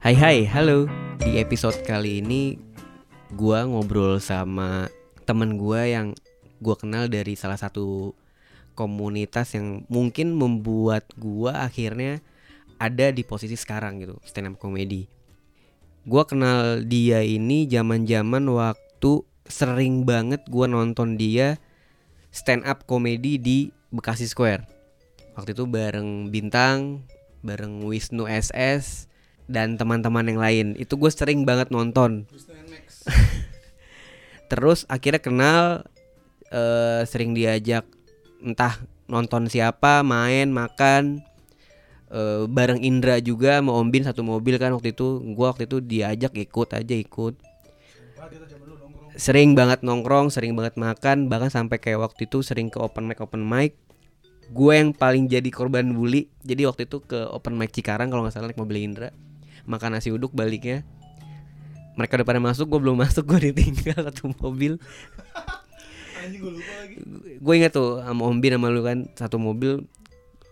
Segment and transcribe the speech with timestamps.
[0.00, 0.88] Hai hai, halo.
[1.20, 2.56] Di episode kali ini
[3.36, 4.88] gua ngobrol sama
[5.28, 6.16] temen gua yang
[6.56, 8.16] gua kenal dari salah satu
[8.72, 12.24] komunitas yang mungkin membuat gua akhirnya
[12.80, 15.04] ada di posisi sekarang gitu, stand up comedy.
[16.08, 19.20] Gua kenal dia ini zaman-zaman waktu
[19.52, 21.60] sering banget gua nonton dia
[22.32, 24.64] stand up comedy di Bekasi Square.
[25.36, 27.04] Waktu itu bareng Bintang,
[27.44, 29.09] bareng Wisnu SS
[29.50, 30.66] dan teman-teman yang lain.
[30.78, 32.30] Itu gue sering banget nonton.
[34.50, 35.62] Terus akhirnya kenal
[36.54, 37.82] eh, sering diajak
[38.42, 38.78] entah
[39.10, 41.26] nonton siapa, main, makan
[42.10, 45.22] eh, bareng Indra juga sama Om Bin satu mobil kan waktu itu.
[45.34, 47.34] Gua waktu itu diajak ikut aja ikut.
[49.20, 53.20] Sering banget nongkrong, sering banget makan, bahkan sampai kayak waktu itu sering ke open mic
[53.20, 53.76] open mic.
[54.50, 56.26] Gue yang paling jadi korban bully.
[56.42, 59.14] Jadi waktu itu ke open mic Cikarang kalau nggak salah naik mobil Indra
[59.68, 60.84] makan nasi uduk baliknya.
[61.98, 64.80] Mereka udah pada masuk gue belum masuk gue ditinggal satu mobil.
[67.40, 69.84] Gue inget tuh sama Om Bin sama lu kan satu mobil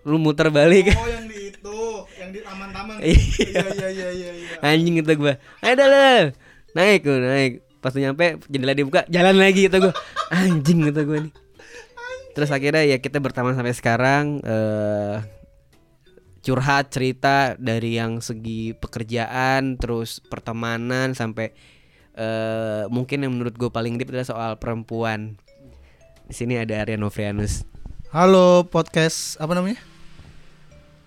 [0.09, 0.93] lu muter balik.
[0.97, 1.79] Oh yang di itu,
[2.17, 2.97] yang di taman-taman.
[3.01, 3.21] Iya.
[3.45, 4.57] Iya iya iya iya iya.
[4.65, 6.33] anjing gitu gue ayo lah
[6.73, 7.53] naik gue naik.
[7.79, 9.95] Pas nyampe jendela dibuka jalan lagi gitu gue
[10.35, 11.33] anjing gitu gue nih.
[12.35, 15.38] Terus akhirnya ya kita berteman sampai sekarang eh
[16.43, 21.53] curhat cerita dari yang segi pekerjaan terus pertemanan sampai
[22.19, 25.39] eh mungkin yang menurut gue paling deep adalah soal perempuan.
[26.29, 27.65] Di sini ada Arya Novrianus.
[28.11, 29.81] Halo podcast apa namanya?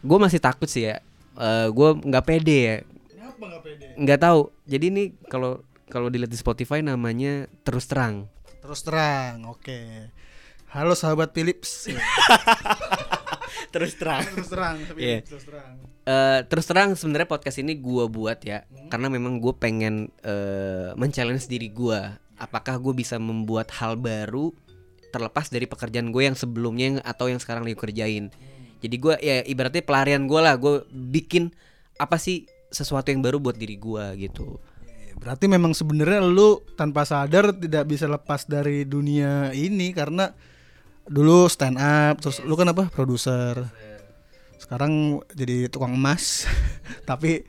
[0.02, 0.98] gue masih takut sih ya.
[1.38, 2.78] Eh gue nggak pede ya.
[3.98, 4.42] Nggak tahu.
[4.66, 8.26] Jadi ini kalau kalau dilihat di Spotify namanya terus terang.
[8.62, 10.10] Terus terang, oke.
[10.72, 11.90] Halo sahabat Philips.
[13.74, 14.24] terus terang.
[14.26, 15.20] Terus terang, Philips, Iya.
[15.26, 15.74] terus terang.
[16.02, 21.46] Eh, terus terang sebenarnya podcast ini gua buat ya karena memang gue pengen eh men-challenge
[21.46, 22.18] diri gua.
[22.42, 24.50] Apakah gue bisa membuat hal baru
[25.14, 28.34] terlepas dari pekerjaan gue yang sebelumnya atau yang sekarang lagi kerjain?
[28.82, 31.54] Jadi gua ya ibaratnya pelarian gue lah gue bikin
[32.02, 34.58] apa sih sesuatu yang baru buat diri gua gitu.
[35.22, 40.34] Berarti memang sebenarnya lu tanpa sadar tidak bisa lepas dari dunia ini karena
[41.12, 42.88] dulu stand up, terus lu kan apa?
[42.88, 43.68] produser.
[44.56, 46.48] Sekarang jadi tukang emas.
[47.10, 47.44] Tapi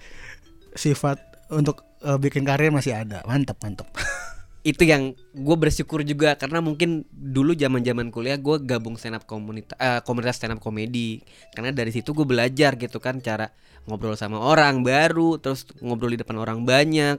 [0.75, 1.23] sifat
[1.55, 3.23] untuk eh, bikin karir masih ada.
[3.23, 3.87] Mantap, mantap.
[4.62, 9.27] itu yang gue bersyukur juga karena mungkin dulu zaman zaman kuliah gue gabung stand up
[9.27, 9.75] komunitas
[10.06, 11.19] komunitas stand up komedi
[11.50, 13.50] karena dari situ gue belajar gitu kan cara
[13.91, 17.19] ngobrol sama orang baru terus ngobrol di depan orang banyak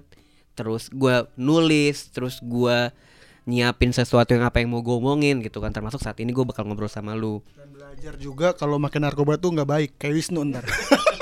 [0.55, 2.95] terus gue nulis terus gue
[3.43, 6.63] nyiapin sesuatu yang apa yang mau gue omongin gitu kan termasuk saat ini gue bakal
[6.63, 10.63] ngobrol sama lu Dan belajar juga kalau makin narkoba tuh nggak baik kayak Wisnu ntar.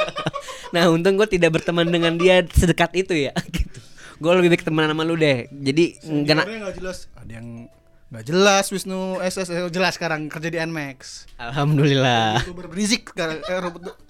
[0.75, 3.79] nah untung gue tidak berteman dengan dia sedekat itu ya gitu
[4.21, 7.09] gue lebih baik teman sama lu deh jadi nggak jelas.
[7.17, 7.65] Ada yang
[8.11, 11.31] nggak jelas Wisnu SS jelas sekarang kerja di Nmax.
[11.41, 13.41] alhamdulillah Youtuber berisik sekarang.
[13.41, 13.59] Eh,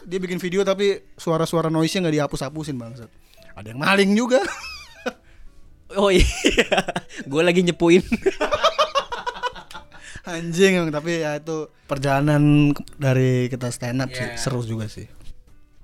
[0.03, 3.07] dia bikin video tapi suara-suara noise-nya nggak dihapus-hapusin bangsat.
[3.55, 4.43] Ada yang maling juga.
[5.97, 6.23] Oh iya,
[7.31, 8.03] gue lagi nyepuin.
[10.21, 12.71] Anjing emang tapi ya itu perjalanan
[13.01, 14.37] dari kita stand up sih Iya.
[14.37, 15.09] seru juga sih.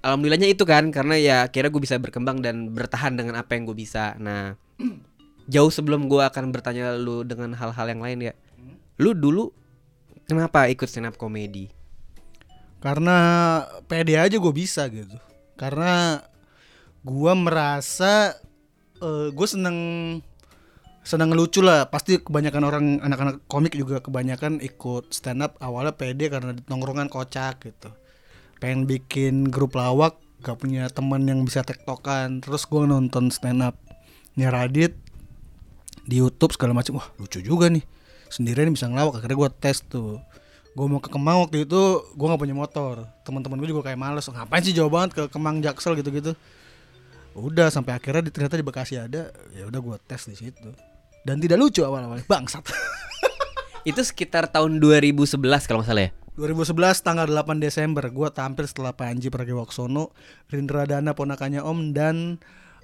[0.06, 3.73] Alhamdulillahnya itu kan, karena ya kira gue bisa berkembang dan bertahan dengan apa yang gue
[3.75, 4.13] bisa.
[4.22, 4.53] Nah,
[5.51, 8.34] jauh sebelum gue akan bertanya lu dengan hal-hal yang lain ya,
[9.01, 9.50] lu dulu
[10.29, 11.74] kenapa ikut stand up comedy?
[12.78, 13.18] Karena
[13.89, 15.18] pede aja gue bisa gitu.
[15.57, 16.22] Karena
[17.01, 18.38] gua merasa
[19.01, 19.77] eh, gue seneng
[21.07, 21.87] seneng lucu lah.
[21.87, 27.07] Pasti kebanyakan orang anak-anak komik juga kebanyakan ikut stand up awalnya pede karena di tongkrongan
[27.07, 27.89] kocak gitu.
[28.59, 32.43] Pengen bikin grup lawak gak punya teman yang bisa tektokan.
[32.43, 33.79] Terus gua nonton stand up
[34.37, 34.93] Radit
[36.05, 36.99] di YouTube segala macam.
[36.99, 37.87] Wah lucu juga nih.
[38.27, 39.23] Sendirian bisa ngelawak.
[39.23, 40.19] Akhirnya gua tes tuh
[40.77, 41.81] gue mau ke Kemang waktu itu
[42.13, 45.57] gue nggak punya motor teman-teman gue juga kayak males ngapain sih jauh banget ke Kemang
[45.57, 46.38] Jaksel gitu-gitu
[47.38, 50.69] udah sampai akhirnya di, ternyata di Bekasi ada ya udah gue tes di situ.
[51.22, 52.63] Dan tidak lucu awal-awal bangsat.
[53.89, 55.38] Itu sekitar tahun 2011
[55.68, 56.12] kalau nggak salah ya.
[56.38, 60.13] 2011 tanggal 8 Desember gue tampil setelah Panji Pragiwaksono
[60.54, 62.38] Rindra Dana ponakannya Om dan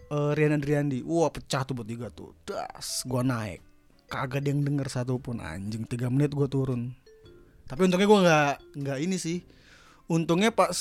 [0.10, 2.34] eh, Rian Adriandi wah pecah tuh bertiga tuh.
[2.46, 3.62] Das gue naik.
[4.10, 5.86] Kagak ada yang denger satu pun anjing.
[5.86, 6.94] Tiga menit gue turun.
[7.70, 9.42] Tapi untungnya gue nggak nggak ini sih.
[10.10, 10.76] Untungnya pas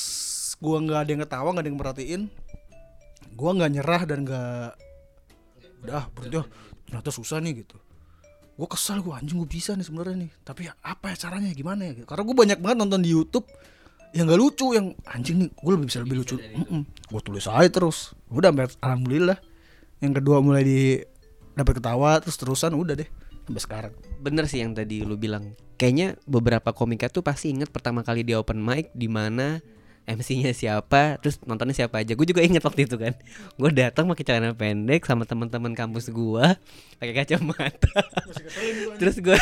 [0.58, 2.22] gue nggak ada yang ketawa nggak ada yang merhatiin
[3.30, 4.68] gue nggak nyerah dan nggak
[5.82, 6.46] udah berarti ah,
[6.86, 7.76] ternyata susah nih gitu.
[8.52, 11.92] Gue kesal gue anjing gue bisa nih sebenarnya nih tapi apa ya caranya gimana ya?
[12.06, 13.46] Karena gue banyak banget nonton di YouTube
[14.12, 16.36] yang gak lucu yang anjing nih gue lebih bisa lebih lucu.
[17.08, 18.12] Gue tulis aja terus.
[18.28, 19.38] Udah sampai alhamdulillah.
[20.04, 20.80] Yang kedua mulai di
[21.56, 23.08] dapat ketawa terus terusan udah deh
[23.48, 23.92] sampai sekarang.
[24.22, 25.56] Bener sih yang tadi lu bilang.
[25.80, 29.58] Kayaknya beberapa komika tuh pasti inget pertama kali di open mic di mana
[30.02, 32.18] MC-nya siapa, terus nontonnya siapa aja.
[32.18, 33.14] Gue juga inget waktu itu kan.
[33.54, 36.46] Gue datang pakai celana pendek sama teman-teman kampus gue,
[36.98, 37.94] pakai kacamata.
[39.00, 39.38] terus gue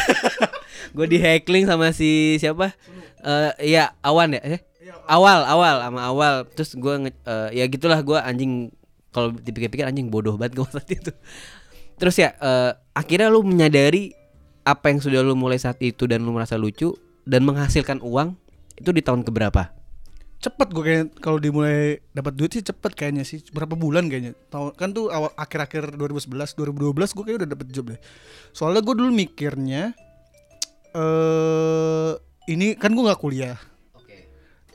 [0.96, 2.76] gue di heckling sama si siapa?
[3.24, 4.60] Eh ya Awan ya?
[4.60, 4.60] Eh?
[5.08, 6.34] Awal, awal sama awal.
[6.52, 8.68] Terus gue uh, ya gitulah gue anjing
[9.10, 11.12] kalau dipikir-pikir anjing bodoh banget gue waktu itu.
[11.96, 14.12] Terus ya uh, akhirnya lu menyadari
[14.60, 16.92] apa yang sudah lu mulai saat itu dan lu merasa lucu
[17.24, 18.36] dan menghasilkan uang
[18.76, 19.79] itu di tahun keberapa?
[20.40, 23.44] Cepet gue kayak kalau dimulai dapat duit sih cepet kayaknya sih.
[23.52, 24.32] Berapa bulan kayaknya.
[24.48, 28.00] Tahun kan tuh awal akhir-akhir 2011 2012 gue kayak udah dapet job deh.
[28.56, 29.92] Soalnya gue dulu mikirnya
[30.90, 32.12] eh uh,
[32.48, 33.60] ini kan gue nggak kuliah.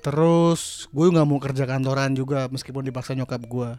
[0.05, 3.71] Terus gue nggak mau kerja kantoran juga meskipun dipaksa nyokap gue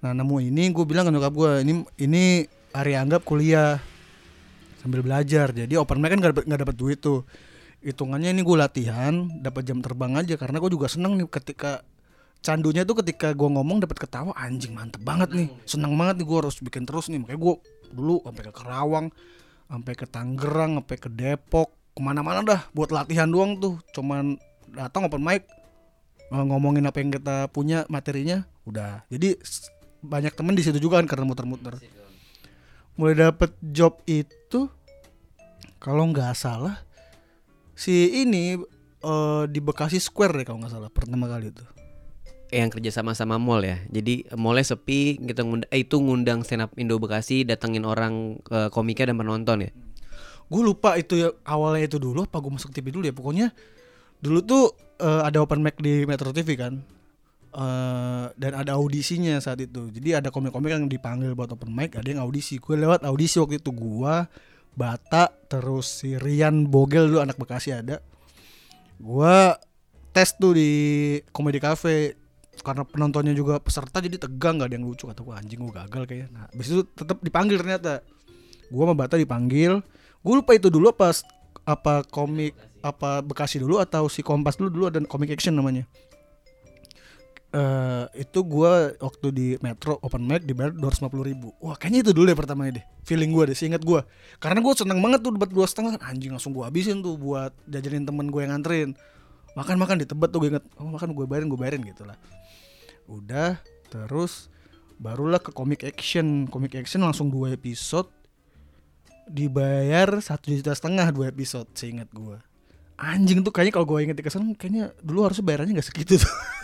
[0.00, 3.76] nah nemu ini gue bilang ke nyokap gue ini ini hari anggap kuliah
[4.80, 5.52] sambil belajar.
[5.52, 7.26] Jadi open mic kan nggak dapat duit tuh
[7.80, 11.80] hitungannya ini gue latihan dapat jam terbang aja karena gue juga seneng nih ketika
[12.40, 15.48] candunya tuh ketika gue ngomong dapat ketawa anjing mantep banget nih.
[15.64, 17.20] Seneng banget nih gue harus bikin terus nih.
[17.20, 17.54] Makanya gue
[17.92, 19.06] dulu sampai ke Kerawang
[19.70, 23.80] sampai ke Tangerang sampai ke Depok ke mana-mana dah buat latihan doang tuh.
[23.92, 24.36] Cuman
[24.72, 25.48] datang open mic
[26.30, 29.04] ngomongin apa yang kita punya materinya udah.
[29.08, 29.40] Jadi
[30.00, 31.76] banyak temen di situ juga kan karena muter-muter.
[32.96, 34.68] Mulai dapet job itu
[35.80, 36.84] kalau nggak salah
[37.80, 38.60] si ini
[39.00, 41.64] uh, di Bekasi Square deh kalau nggak salah pertama kali itu.
[42.52, 43.80] Yang kerja sama sama mall ya?
[43.88, 48.68] Jadi mallnya sepi kita ngundang eh, itu ngundang stand up Indo Bekasi datengin orang uh,
[48.68, 49.70] komika dan penonton ya?
[50.50, 53.14] Gue lupa itu ya awalnya itu dulu apa gue masuk TV dulu ya?
[53.16, 53.46] Pokoknya
[54.20, 54.64] dulu tuh
[55.00, 56.84] uh, ada open mic di Metro TV kan?
[57.50, 59.88] Uh, dan ada audisinya saat itu.
[59.94, 62.58] Jadi ada komik-komik yang dipanggil buat open mic ada yang audisi.
[62.58, 63.70] Gue lewat audisi waktu itu.
[63.70, 64.26] Gue
[64.74, 68.00] Bata terus si Rian Bogel dulu anak Bekasi ada.
[69.00, 69.56] Gua
[70.10, 70.70] tes tuh di
[71.30, 72.18] komedi cafe
[72.60, 75.08] karena penontonnya juga peserta jadi tegang gak ada yang lucu.
[75.08, 76.28] Kata gua anjing gua gagal kayaknya.
[76.32, 78.04] Nah habis itu tetap dipanggil ternyata.
[78.70, 79.82] Gua sama Bata dipanggil.
[80.20, 81.24] Gua lupa itu dulu pas
[81.64, 85.84] apa komik apa Bekasi dulu atau si Kompas dulu dulu ada komik action namanya
[87.54, 91.54] uh, itu gue waktu di Metro open mic dibayar dua ratus ribu.
[91.58, 94.00] Wah kayaknya itu dulu deh pertama deh feeling gue deh seingat gue
[94.38, 95.98] karena gue seneng banget tuh dapat dua setengah.
[96.02, 98.94] Anjing langsung gue habisin tuh buat jajanin temen gue yang nganterin.
[99.58, 100.64] Makan makan di tebet tuh gue inget.
[100.78, 102.16] Oh makan gue bayarin gue bayarin gitu lah.
[103.10, 103.58] Udah
[103.90, 104.48] terus
[105.00, 106.46] barulah ke comic action.
[106.46, 108.06] Comic action langsung dua episode
[109.30, 112.34] dibayar satu juta setengah dua episode seingat gue
[113.00, 116.28] anjing tuh kayaknya kalau gue inget di kesan kayaknya dulu harusnya bayarannya gak segitu tuh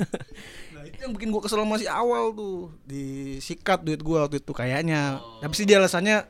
[0.74, 2.72] nah itu yang bikin gue kesel masih awal tuh.
[2.86, 5.20] Disikat duit gue waktu itu kayaknya.
[5.20, 5.40] Oh.
[5.42, 6.26] tapi sih dia alasannya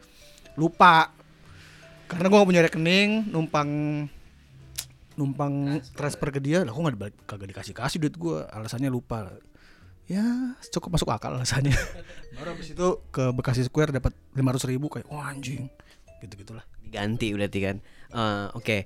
[0.57, 1.13] lupa.
[2.11, 3.71] Karena gue gak punya rekening numpang
[5.13, 8.89] numpang transfer, transfer ke dia lah gue nggak dibalik kagak dikasih kasih duit gue alasannya
[8.89, 9.29] lupa.
[10.11, 10.25] Ya
[10.73, 11.77] cukup masuk akal alasannya.
[12.37, 15.69] Baru habis itu ke Bekasi Square dapat lima ratus ribu kayak wah oh, anjing.
[16.21, 17.77] Gitu gitulah diganti berarti kan?
[18.13, 18.65] Uh, oke.
[18.65, 18.81] Okay.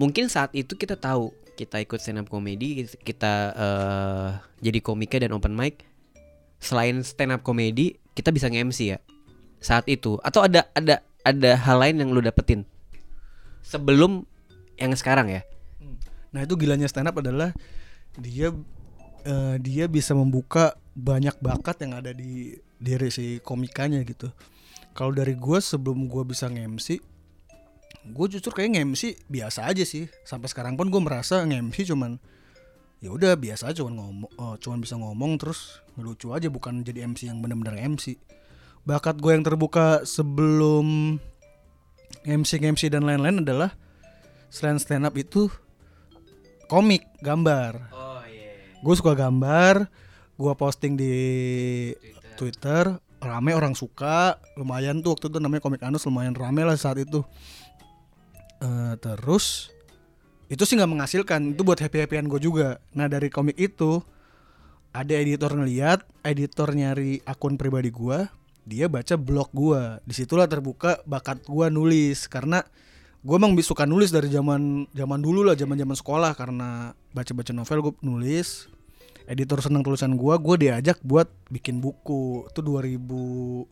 [0.00, 4.28] mungkin saat itu kita tahu kita ikut stand up comedy kita uh,
[4.64, 5.84] jadi komika dan open mic
[6.62, 8.98] selain stand up comedy kita bisa nge-MC ya
[9.62, 10.18] saat itu.
[10.20, 12.66] Atau ada ada ada hal lain yang lu dapetin?
[13.62, 14.26] Sebelum
[14.76, 15.42] yang sekarang ya?
[15.78, 15.98] Hmm.
[16.34, 17.54] nah itu gilanya stand up adalah
[18.18, 18.50] dia
[19.24, 24.34] uh, dia bisa membuka banyak bakat yang ada di diri si komikanya gitu.
[24.92, 27.00] Kalau dari gue sebelum gue bisa nge-MC
[28.02, 30.10] gue justru kayak nge-MC biasa aja sih.
[30.26, 32.18] Sampai sekarang pun gue merasa nge-MC cuman
[33.02, 35.82] ya udah biasa aja cuman ngomong oh, cuman bisa ngomong terus.
[35.94, 38.18] Ngelucu aja bukan jadi MC yang benar-benar MC
[38.82, 41.18] bakat gue yang terbuka sebelum
[42.26, 43.70] MC MC dan lain-lain adalah
[44.50, 45.46] selain stand up itu
[46.66, 47.90] komik gambar.
[47.94, 48.78] Oh, yeah.
[48.82, 49.86] gue suka gambar
[50.34, 51.14] gue posting di
[52.34, 52.98] Twitter.
[52.98, 54.42] Twitter rame orang suka.
[54.58, 57.22] Lumayan tuh waktu itu namanya komik anus lumayan rame lah saat itu
[58.62, 59.74] uh, terus
[60.52, 61.56] itu sih nggak menghasilkan.
[61.56, 62.76] Itu buat happy happyan gue juga.
[62.92, 64.04] Nah dari komik itu
[64.92, 68.28] ada editor ngeliat editor nyari akun pribadi gue
[68.62, 72.28] dia baca blog gue di situlah terbuka bakat gue nulis.
[72.28, 72.60] Karena
[73.24, 76.36] gue emang suka nulis dari zaman zaman dulu lah zaman zaman sekolah.
[76.36, 78.68] Karena baca baca novel gue nulis
[79.22, 82.44] editor seneng tulisan gue gue diajak buat bikin buku.
[82.52, 83.64] Itu 2013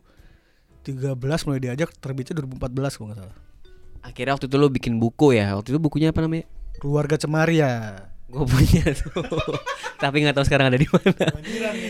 [1.45, 3.50] mulai diajak terbitnya 2014 gue nggak salah
[4.01, 5.55] akhirnya waktu itu lo bikin buku ya?
[5.57, 6.45] Waktu itu bukunya apa namanya?
[6.81, 7.71] Keluarga Cemaria.
[8.31, 9.23] Gue punya tuh.
[10.03, 11.25] Tapi nggak tahu sekarang ada di mana.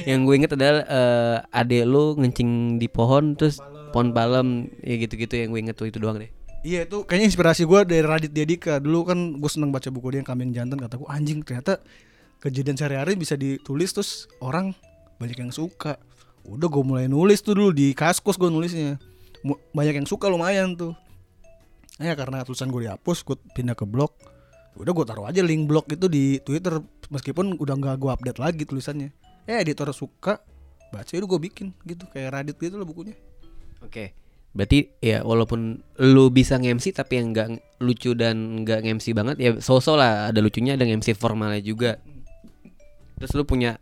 [0.09, 3.61] Yang gue inget adalah eh, adek lu ngencing di pohon terus
[3.93, 6.31] pohon palem ya gitu-gitu yang gue inget tuh itu doang deh.
[6.61, 8.81] Iya itu kayaknya inspirasi gue dari Radit Dika.
[8.81, 10.81] Dulu kan gue seneng baca buku dia yang kambing jantan.
[10.81, 11.77] Kata gue anjing ternyata
[12.41, 14.73] kejadian sehari-hari bisa ditulis Terus orang
[15.21, 16.01] banyak yang suka.
[16.41, 18.97] Udah gue mulai nulis tuh dulu di kaskus gue nulisnya.
[19.77, 20.97] Banyak yang suka lumayan tuh
[22.01, 24.11] Ya karena tulisan gue dihapus gue pindah ke blog
[24.75, 26.81] Udah gue taruh aja link blog itu di Twitter
[27.13, 29.13] Meskipun udah nggak gue update lagi tulisannya
[29.45, 30.41] Eh editor suka
[30.89, 33.13] Baca itu gue bikin gitu Kayak Radit gitu lah bukunya
[33.81, 34.13] Oke.
[34.51, 39.51] Berarti ya walaupun lu bisa nge-MC tapi yang nggak lucu dan nggak nge-MC banget ya
[39.63, 41.97] so-so lah ada lucunya ada nge-MC formalnya juga.
[43.15, 43.79] Terus lu punya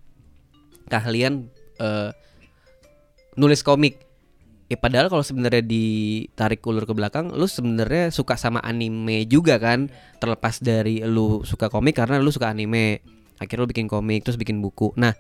[0.87, 1.49] keahlian
[1.81, 2.09] eh,
[3.33, 3.97] nulis komik.
[4.69, 9.89] Ya padahal kalau sebenarnya ditarik ulur ke belakang lu sebenarnya suka sama anime juga kan
[10.21, 13.01] terlepas dari lu suka komik karena lu suka anime.
[13.41, 14.93] Akhirnya lu bikin komik terus bikin buku.
[14.93, 15.17] Nah,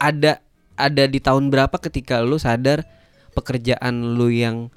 [0.00, 0.40] ada
[0.80, 2.88] ada di tahun berapa ketika lu sadar
[3.36, 4.72] pekerjaan lu yang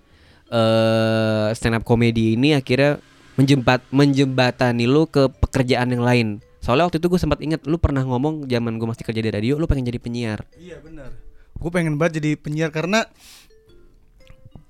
[0.51, 2.99] eh stand up comedy ini akhirnya
[3.39, 6.27] menjembat menjembatani lu ke pekerjaan yang lain.
[6.59, 9.55] Soalnya waktu itu gue sempat inget lu pernah ngomong zaman gue masih kerja di radio
[9.55, 10.43] lu pengen jadi penyiar.
[10.59, 11.15] Iya benar.
[11.55, 13.07] Gue pengen banget jadi penyiar karena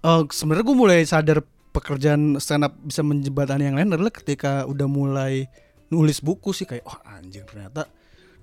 [0.01, 4.87] eh sebenarnya gue mulai sadar pekerjaan stand up bisa menjembatani yang lain adalah ketika udah
[4.89, 5.47] mulai
[5.91, 7.87] nulis buku sih kayak oh anjing ternyata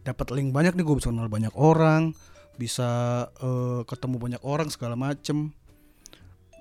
[0.05, 2.17] dapat link banyak nih gue bisa kenal banyak orang
[2.59, 2.91] bisa
[3.39, 5.55] eh, ketemu banyak orang segala macem.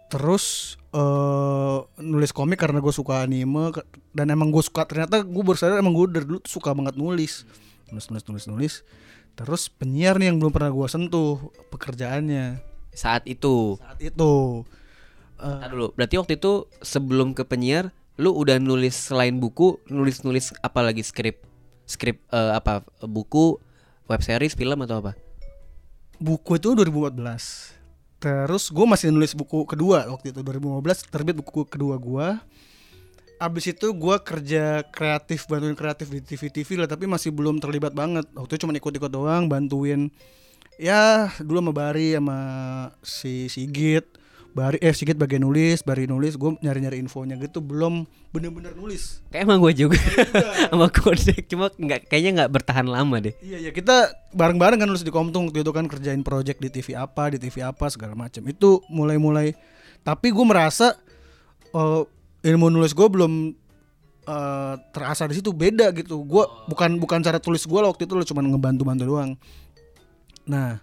[0.08, 3.76] Terus eh nulis komik karena gue suka anime
[4.16, 6.96] dan emang gue suka ternyata gue baru sadar emang gue dari dulu tuh suka banget
[6.96, 7.44] nulis.
[7.92, 8.74] Nulis nulis nulis nulis.
[9.36, 12.64] Terus penyiar nih yang belum pernah gue sentuh pekerjaannya.
[12.96, 13.76] Saat itu.
[13.78, 14.64] saat itu
[15.38, 15.94] Ntar dulu.
[15.94, 21.06] Berarti waktu itu sebelum ke penyiar lu udah nulis selain buku nulis-nulis apa lagi?
[21.06, 21.46] Skrip
[21.88, 23.62] skrip eh, apa buku
[24.12, 25.16] web series film atau apa?
[26.18, 27.78] buku itu 2014
[28.18, 32.28] terus gue masih nulis buku kedua waktu itu 2015 terbit buku kedua gue
[33.38, 37.94] abis itu gue kerja kreatif bantuin kreatif di TV TV lah tapi masih belum terlibat
[37.94, 38.26] banget.
[38.34, 40.10] Waktu itu cuma ikut-ikut doang bantuin.
[40.82, 42.40] Ya dulu sama Bari sama
[43.06, 44.10] si Sigit
[44.58, 49.22] Bari eh Sigit bagian nulis Bari nulis gue nyari-nyari infonya gitu belum bener-bener nulis.
[49.30, 50.02] Kayak emang gue juga.
[50.74, 53.38] Sama kodek cuma nggak kayaknya nggak bertahan lama deh.
[53.46, 56.98] Iya ya kita bareng-bareng kan nulis di Komtung waktu itu kan kerjain project di TV
[56.98, 59.54] apa di TV apa segala macam itu mulai-mulai
[60.02, 60.98] tapi gue merasa
[61.78, 62.02] eh,
[62.50, 63.54] ilmu nulis gue belum
[64.26, 66.26] eh, terasa di situ beda gitu.
[66.26, 69.38] Gue bukan bukan cara tulis gue waktu itu lo cuma ngebantu-bantu doang.
[70.50, 70.82] Nah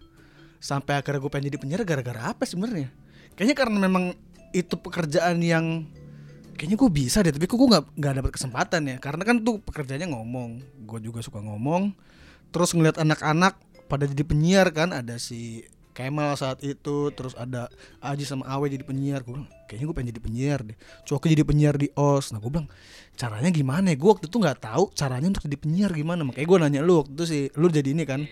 [0.63, 3.04] sampai akhirnya gue pengen jadi penyiar gara-gara apa sebenarnya
[3.35, 4.05] kayaknya karena memang
[4.55, 5.87] itu pekerjaan yang
[6.55, 8.97] kayaknya gue bisa deh tapi kok gue nggak nggak dapat kesempatan ya.
[9.03, 10.51] Karena kan tuh pekerjaannya ngomong
[10.87, 11.93] gue juga suka ngomong.
[12.55, 13.59] Terus ngeliat anak-anak
[13.91, 17.71] pada jadi penyiar kan ada si Kemal saat itu terus ada
[18.03, 19.23] Aji sama Awe jadi penyiar.
[19.23, 20.77] Gue bilang kayaknya gue pengen jadi penyiar deh.
[21.07, 22.67] Coki jadi penyiar di OS nah gue bilang
[23.15, 23.97] caranya gimana ya?
[23.99, 26.27] Gue waktu itu nggak tahu caranya untuk jadi penyiar gimana.
[26.27, 28.27] Makanya gue nanya lu waktu itu sih lu jadi ini kan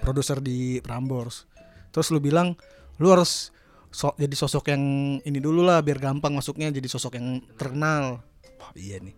[0.00, 1.44] produser di Prambors.
[1.92, 2.56] Terus lu bilang
[2.96, 3.52] lu harus
[3.92, 4.82] so- jadi sosok yang
[5.22, 8.24] ini dulu lah biar gampang masuknya jadi sosok yang terkenal.
[8.58, 9.14] Wah iya nih.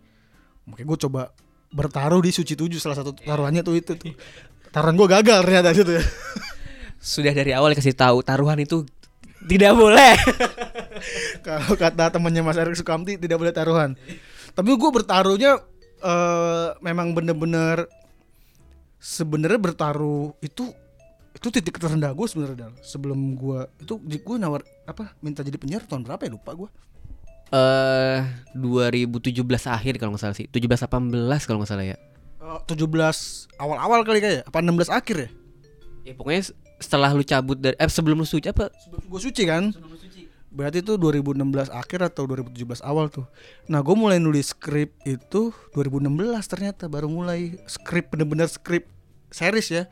[0.67, 1.21] Makanya gue coba
[1.71, 4.13] bertaruh di suci tujuh salah satu taruhannya tuh itu tuh.
[4.69, 6.03] Taruhan gue gagal ternyata gitu ya.
[6.99, 8.83] Sudah dari awal kasih tahu taruhan itu
[9.47, 10.13] tidak boleh.
[11.45, 13.95] kalau kata temannya Mas Erik Sukamti tidak boleh taruhan.
[14.51, 15.61] Tapi gue bertaruhnya
[16.03, 17.87] eh, memang bener-bener
[18.99, 20.73] sebenarnya bertaruh itu
[21.35, 22.73] itu titik terendah gue sebenarnya Dal.
[22.79, 26.69] sebelum gue itu gue nawar apa minta jadi penyiar tahun berapa ya lupa gue
[27.53, 28.19] Eh
[28.57, 29.29] 2017
[29.69, 30.49] akhir kalau nggak salah sih.
[30.49, 31.93] 17 18 kalau nggak salah ya.
[32.41, 32.81] Eh, 17
[33.61, 35.29] awal-awal kali kayak apa 16 akhir ya
[36.05, 38.69] Ya pokoknya setelah lu cabut dari eh sebelum lu suci apa?
[38.81, 39.73] sebelum gue suci kan
[40.55, 43.27] berarti itu 2016 akhir atau 2017 awal tuh
[43.67, 46.11] nah gue mulai nulis skrip itu 2016
[46.47, 48.87] ternyata baru mulai skrip bener-bener skrip
[49.33, 49.83] series ya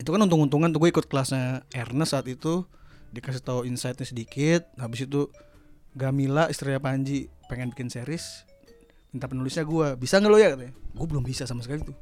[0.00, 2.64] itu kan untung-untungan tuh gue ikut kelasnya Ernest saat itu.
[3.12, 4.64] Dikasih tahu insightnya sedikit.
[4.80, 5.28] Habis itu
[5.92, 8.48] Gamila istrinya Panji pengen bikin series.
[9.12, 10.72] Minta penulisnya gue bisa nggak lo ya katanya?
[10.96, 11.92] Gue belum bisa sama sekali tuh.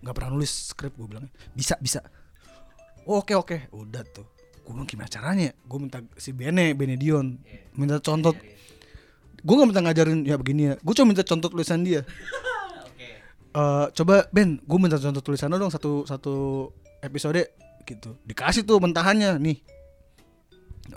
[0.00, 1.28] Nggak pernah nulis skrip gue bilangnya.
[1.52, 2.00] Bisa bisa.
[3.04, 3.68] Oh, oke oke.
[3.76, 4.24] Udah tuh.
[4.64, 5.52] Gue bilang gimana caranya?
[5.68, 7.36] Gue minta si Bene Benedion
[7.76, 8.32] minta contoh
[9.42, 10.74] gue nggak minta ngajarin ya begini ya.
[10.80, 12.00] Gue cuma minta contoh tulisan dia.
[13.52, 16.34] Eh, coba Ben gue minta contoh tulisan lo dong satu satu
[17.02, 17.42] episode
[17.84, 18.14] gitu.
[18.24, 19.58] Dikasih tuh mentahannya nih.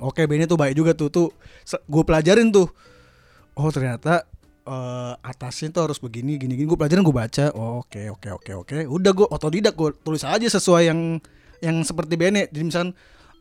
[0.01, 1.27] Oke Bene tuh baik juga tuh tuh.
[1.89, 2.69] Gue pelajarin tuh.
[3.57, 4.27] Oh ternyata
[4.65, 6.69] eh, atasnya tuh harus begini gini gini.
[6.69, 7.45] Gue pelajaran gue baca.
[7.57, 8.77] Oh, oke oke oke oke.
[8.85, 11.01] Udah gue otodidak gue tulis aja sesuai yang
[11.63, 12.91] yang seperti Bene jadi misalkan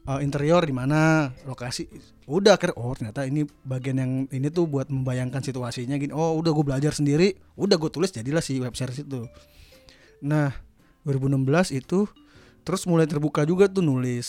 [0.08, 1.88] eh, interior di mana lokasi.
[2.24, 6.14] Udah akhirnya oh ternyata ini bagian yang ini tuh buat membayangkan situasinya gini.
[6.14, 7.36] Oh udah gue belajar sendiri.
[7.60, 9.28] Udah gue tulis jadilah si web series itu.
[10.24, 10.54] Nah
[11.04, 12.08] 2016 itu
[12.64, 14.28] terus mulai terbuka juga tuh nulis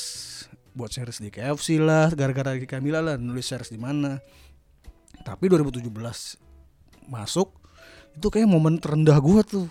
[0.75, 4.19] buat series di KFC lah gara-gara di Kamila lah nulis series di mana.
[5.25, 5.89] Tapi 2017
[7.09, 7.49] masuk
[8.13, 9.65] itu kayak momen terendah gua tuh.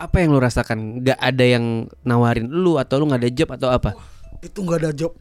[0.00, 1.04] Apa yang lu rasakan?
[1.04, 3.92] Gak ada yang nawarin lu atau lu nggak ada job atau apa?
[4.40, 5.12] itu nggak ada job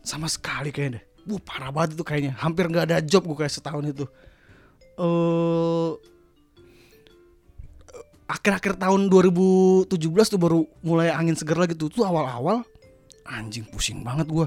[0.00, 1.04] sama sekali kayaknya deh.
[1.28, 2.32] Wuh, parah banget itu kayaknya.
[2.34, 4.04] Hampir nggak ada job gue kayak setahun itu.
[4.98, 5.90] Eh
[8.30, 9.90] akhir-akhir tahun 2017
[10.32, 11.90] tuh baru mulai angin seger lagi tuh.
[11.90, 12.64] Tuh awal-awal
[13.26, 14.46] anjing pusing banget gua.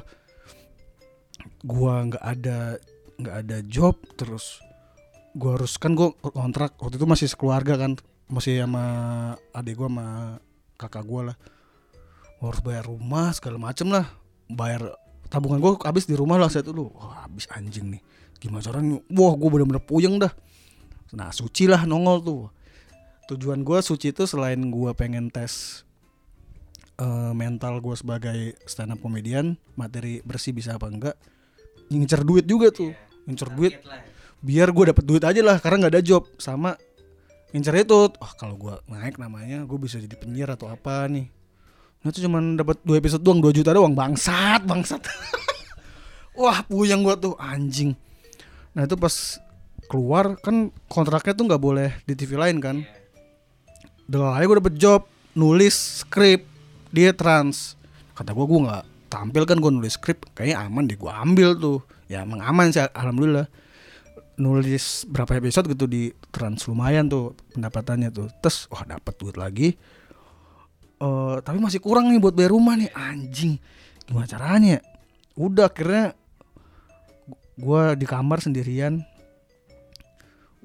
[1.62, 2.80] Gua nggak ada
[3.16, 4.60] nggak ada job terus
[5.36, 7.96] gua harus kan gua kontrak waktu itu masih sekeluarga kan
[8.28, 8.86] masih sama
[9.56, 10.08] adik gua sama
[10.80, 11.38] kakak gua lah.
[12.40, 14.08] Gua harus bayar rumah segala macem lah.
[14.50, 14.96] Bayar
[15.30, 18.02] tabungan gua habis di rumah lah saya dulu wah habis anjing nih.
[18.40, 19.00] Gimana caranya?
[19.14, 20.34] Wah gua bener-bener puyeng dah.
[21.16, 22.55] Nah suci lah nongol tuh
[23.32, 25.84] tujuan gua suci itu selain gua pengen tes
[27.02, 31.18] eh, mental gua sebagai stand up comedian materi bersih bisa apa enggak
[31.90, 32.92] ngincer duit juga tuh.
[33.26, 33.76] Ngincer duit.
[34.46, 36.24] biar gue dapet duit aja lah karena nggak ada job.
[36.38, 36.78] Sama
[37.50, 41.30] ngincer itu wah kalau gua naik namanya gue bisa jadi penyiar atau apa nih.
[42.06, 43.98] Nah itu cuman dapat dua episode doang 2 juta doang.
[43.98, 45.02] Bangsat bangsat.
[46.38, 47.98] Wah puyeng gua tuh anjing.
[48.78, 49.42] Nah itu pas
[49.90, 52.86] keluar kan kontraknya tuh nggak boleh di TV lain kan
[54.06, 55.02] udah aja gue dapet job
[55.34, 56.46] nulis skrip
[56.94, 57.76] dia trans.
[58.16, 61.80] Kata gue gue nggak tampil kan gue nulis skrip kayaknya aman deh gue ambil tuh.
[62.08, 63.50] Ya emang aman sih alhamdulillah.
[64.36, 68.28] Nulis berapa episode gitu di trans lumayan tuh pendapatannya tuh.
[68.40, 69.76] Terus wah dapat duit lagi.
[71.02, 73.60] Eh tapi masih kurang nih buat bayar rumah nih anjing.
[74.06, 74.78] Gimana caranya?
[75.36, 76.16] Udah akhirnya
[77.56, 79.04] gua di kamar sendirian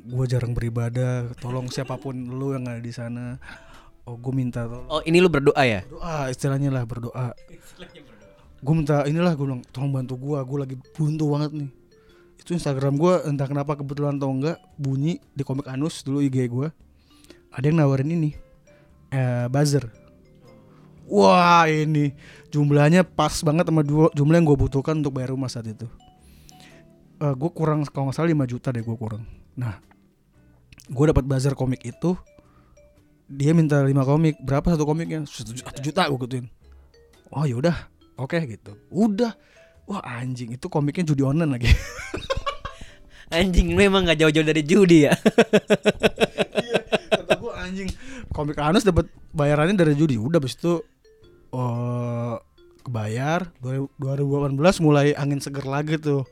[0.08, 3.36] gua jarang beribadah tolong siapa pun lu yang ada di sana.
[4.08, 5.84] Oh gue minta tolong Oh ini lu berdoa ya?
[5.86, 7.36] doa istilahnya lah berdoa.
[8.60, 11.70] Gue minta inilah gue bilang tolong bantu gue gue lagi buntu banget nih.
[12.40, 16.68] Itu Instagram gue entah kenapa kebetulan atau enggak bunyi di komik anus dulu IG gue
[17.52, 18.30] ada yang nawarin ini
[19.12, 19.86] eh buzzer.
[21.10, 22.14] Wah ini
[22.54, 25.86] jumlahnya pas banget sama dua jumlah yang gue butuhkan untuk bayar rumah saat itu.
[27.20, 29.28] Eh gue kurang kalau nggak salah 5 juta deh gue kurang.
[29.58, 29.89] Nah
[30.90, 32.18] gue dapat buzzer komik itu
[33.30, 35.22] dia minta 5 komik berapa satu komiknya?
[35.22, 36.46] Satu ju- satu juta gue gituin.
[37.30, 37.86] Oh yaudah
[38.18, 38.74] oke gitu.
[38.90, 39.38] Udah.
[39.86, 41.70] Wah anjing itu komiknya judi online lagi.
[43.30, 45.14] Anjing lu emang gak jauh-jauh dari judi ya?
[47.14, 47.88] kata gue anjing.
[48.34, 50.18] Komik Anus dapat bayarannya dari judi.
[50.18, 50.82] Udah habis itu
[51.54, 52.34] eh
[52.82, 56.26] kebayar 2018 mulai angin seger lagi tuh.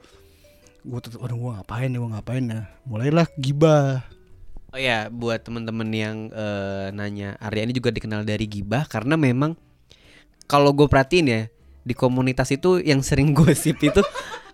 [0.83, 2.61] Gue tetep aduh gue ngapain ya gue ngapain ya?
[2.83, 4.03] Mulailah gibah
[4.68, 9.57] Oh ya, buat temen-temen yang eh, nanya, Arya ini juga dikenal dari gibah karena memang
[10.44, 11.42] kalau gue perhatiin ya
[11.88, 14.04] di komunitas itu yang sering gosip itu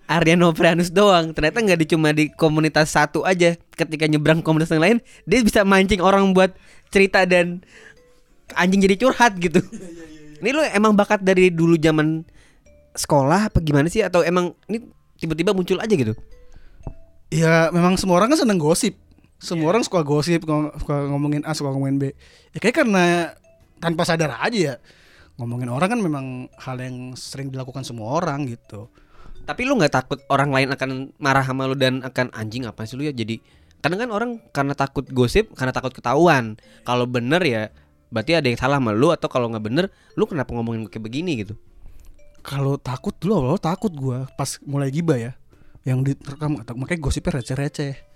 [0.07, 1.35] Arya Noprianus doang.
[1.35, 3.59] Ternyata nggak di cuma di komunitas satu aja.
[3.74, 6.55] Ketika nyebrang komunitas yang lain, dia bisa mancing orang buat
[6.94, 7.66] cerita dan
[8.55, 9.59] anjing jadi curhat gitu.
[10.38, 12.22] Ini lu emang bakat dari dulu zaman
[12.94, 14.87] sekolah apa gimana sih atau emang ini
[15.18, 16.14] tiba-tiba muncul aja gitu?
[17.35, 18.94] ya memang semua orang kan seneng gosip
[19.38, 22.05] semua orang suka gosip suka ngomongin A suka ngomongin B.
[22.55, 23.35] Ya kayak karena
[23.83, 24.75] tanpa sadar aja ya.
[25.37, 28.88] Ngomongin orang kan memang hal yang sering dilakukan semua orang gitu.
[29.44, 32.97] Tapi lu nggak takut orang lain akan marah sama lu dan akan anjing apa sih
[32.97, 33.12] lu ya?
[33.12, 33.42] Jadi
[33.85, 36.57] kadang kan orang karena takut gosip karena takut ketahuan.
[36.87, 37.62] Kalau bener ya
[38.09, 41.44] berarti ada yang salah sama lu atau kalau nggak bener lu kenapa ngomongin kayak begini
[41.44, 41.59] gitu?
[42.40, 45.33] Kalau takut dulu awal takut gua pas mulai gibah ya.
[45.85, 48.13] Yang direkam atau makanya gosipnya receh-receh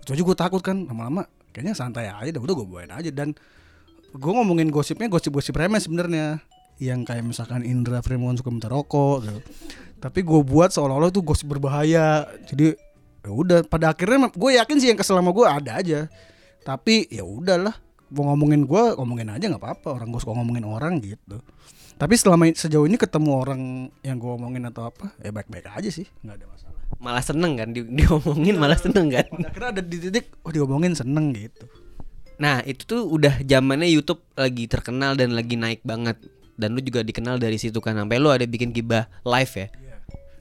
[0.00, 3.10] itu aja gue takut kan lama-lama kayaknya santai aja dah udah gue bawain aja.
[3.10, 3.34] Dan
[4.10, 6.42] gue ngomongin gosipnya gosip-gosip remeh sebenarnya.
[6.80, 9.40] Yang kayak misalkan Indra Fremon suka minta rokok gitu.
[10.00, 12.24] tapi gue buat seolah-olah itu gosip berbahaya.
[12.48, 12.72] Jadi
[13.20, 16.08] ya udah pada akhirnya gue yakin sih yang kesel sama gue ada aja.
[16.64, 17.76] Tapi ya udahlah.
[18.10, 20.00] Mau ngomongin gue ngomongin aja nggak apa-apa.
[20.00, 21.36] Orang gue suka ngomongin orang gitu.
[22.00, 23.60] Tapi selama sejauh ini ketemu orang
[24.00, 26.08] yang gue omongin atau apa ya baik-baik aja sih.
[26.24, 29.26] Nggak ada masalah malah seneng kan di, diomongin malah seneng kan.
[29.30, 31.70] Akhirnya ada di titik oh diomongin seneng gitu.
[32.40, 36.18] Nah itu tuh udah zamannya YouTube lagi terkenal dan lagi naik banget.
[36.60, 39.66] Dan lu juga dikenal dari situ kan sampai lu ada bikin gibah live ya?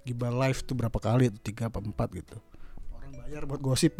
[0.03, 2.37] Gibah live tuh berapa kali tiga apa empat gitu.
[2.91, 3.99] Orang bayar buat gosip.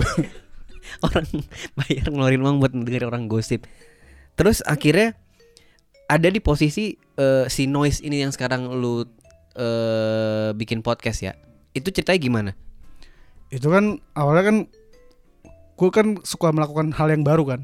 [1.05, 1.27] Orang
[1.75, 3.67] bayar ngeluarin uang buat dengerin orang gosip.
[4.39, 5.15] Terus akhirnya
[6.07, 9.03] ada di posisi eh, si noise ini yang sekarang lu
[9.59, 11.35] eh, bikin podcast ya
[11.73, 12.51] itu ceritanya gimana?
[13.49, 14.57] Itu kan awalnya kan
[15.79, 17.61] gue kan suka melakukan hal yang baru kan.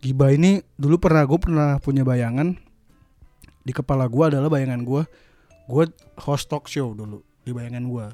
[0.00, 2.56] Giba ini dulu pernah gue pernah punya bayangan.
[3.60, 5.02] Di kepala gue adalah bayangan gue
[5.70, 5.84] gue
[6.18, 8.06] host talk show dulu di bayangan gue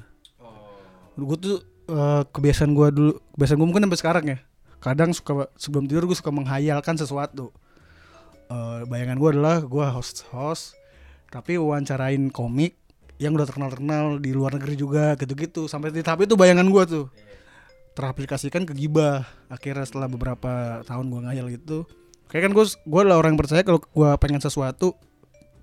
[1.17, 1.57] gue tuh
[1.89, 4.37] eh, kebiasaan gue dulu kebiasaan gue mungkin sampai sekarang ya.
[4.77, 7.49] Kadang suka sebelum tidur gue suka menghayalkan sesuatu.
[8.47, 10.77] Eh, bayangan gue adalah gue host host
[11.27, 12.79] tapi wawancarain komik
[13.17, 15.65] yang udah terkenal terkenal di luar negeri juga gitu-gitu.
[15.65, 17.05] Sampai di tahap itu bayangan gue tuh.
[17.97, 19.25] Teraplikasikan ke gibah.
[19.49, 21.87] Akhirnya setelah beberapa tahun gue ngayal gitu
[22.27, 24.99] kayak kan gue gue lah orang yang percaya kalau gue pengen sesuatu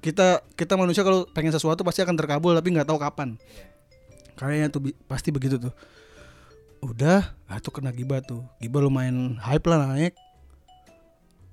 [0.01, 3.37] kita kita manusia kalau pengen sesuatu pasti akan terkabul tapi nggak tahu kapan.
[4.35, 5.75] Kayaknya tuh pasti begitu tuh.
[6.85, 8.45] Udah ah tuh kena gibah tuh.
[8.61, 10.17] Gibah lumayan hype lah naik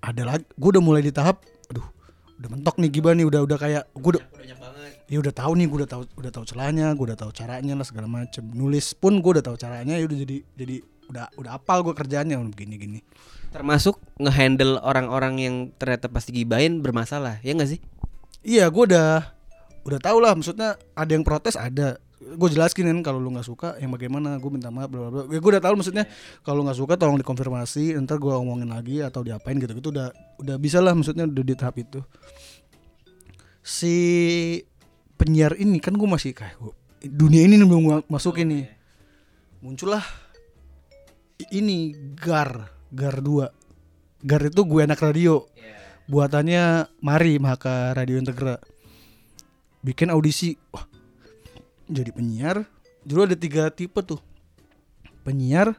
[0.02, 1.86] ada lagi gue udah mulai di tahap aduh
[2.42, 4.24] udah mentok nih gibah nih udah udah kayak gue udah
[4.58, 4.71] banget
[5.12, 7.84] ya udah tahu nih gue udah tahu udah tahu celahnya gue udah tahu caranya lah
[7.84, 8.48] segala macem.
[8.56, 10.76] Nulis pun gue udah tahu caranya ya udah jadi jadi
[11.12, 13.00] udah udah apal gue kerjaannya begini gini
[13.52, 17.84] termasuk ngehandle orang-orang yang ternyata pasti gibain bermasalah ya nggak sih?
[18.48, 19.36] Iya gue udah
[19.84, 22.00] udah tahu lah maksudnya ada yang protes ada.
[22.22, 25.22] Gue jelaskin kan kalau lu nggak suka yang bagaimana gue minta maaf bla bla bla.
[25.28, 26.08] Ya, gue udah tahu maksudnya
[26.48, 30.56] kalau nggak suka tolong dikonfirmasi ntar gue omongin lagi atau diapain gitu gitu udah udah
[30.56, 32.00] bisa lah maksudnya udah di tahap itu.
[33.62, 33.94] Si
[35.22, 36.74] penyiar ini kan gue masih kayak gua,
[37.06, 38.66] dunia ini belum gua masukin nih.
[39.62, 40.02] Muncullah
[41.38, 43.46] i- ini gar gar 2
[44.26, 45.46] gar itu gue anak radio.
[46.10, 48.58] Buatannya Mari Mahaka Radio Integra.
[49.86, 50.58] Bikin audisi.
[50.74, 50.90] Wah
[51.86, 52.66] jadi penyiar.
[53.06, 54.18] Dulu ada tiga tipe tuh.
[55.22, 55.78] Penyiar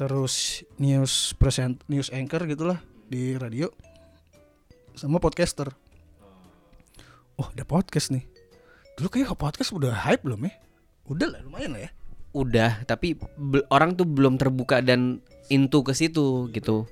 [0.00, 2.80] terus news present news anchor gitulah
[3.12, 3.68] di radio
[4.96, 5.68] sama podcaster.
[7.36, 7.48] Oh.
[7.52, 8.31] Ada podcast nih
[9.02, 10.54] dulu kayak podcast udah hype belum ya?
[11.10, 11.90] Udah lah lumayan lah ya.
[12.30, 13.18] Udah tapi
[13.66, 15.18] orang tuh belum terbuka dan
[15.50, 16.86] into ke situ gitu.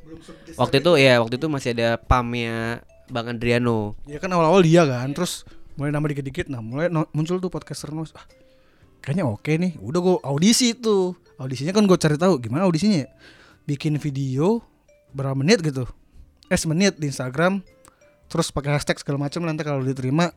[0.58, 5.10] Waktu itu ya waktu itu masih ada pamnya bang Adriano ya kan awal-awal dia kan
[5.10, 5.42] terus
[5.74, 8.26] mulai nambah dikit-dikit nah mulai no- muncul tuh podcaster nos ah,
[9.06, 9.78] kayaknya oke nih.
[9.78, 13.08] Udah gue audisi tuh audisinya kan gue cari tahu gimana audisinya ya?
[13.70, 14.58] bikin video
[15.14, 15.86] berapa menit gitu.
[16.50, 17.62] Eh semenit di Instagram
[18.26, 20.34] terus pakai hashtag segala macam nanti kalau diterima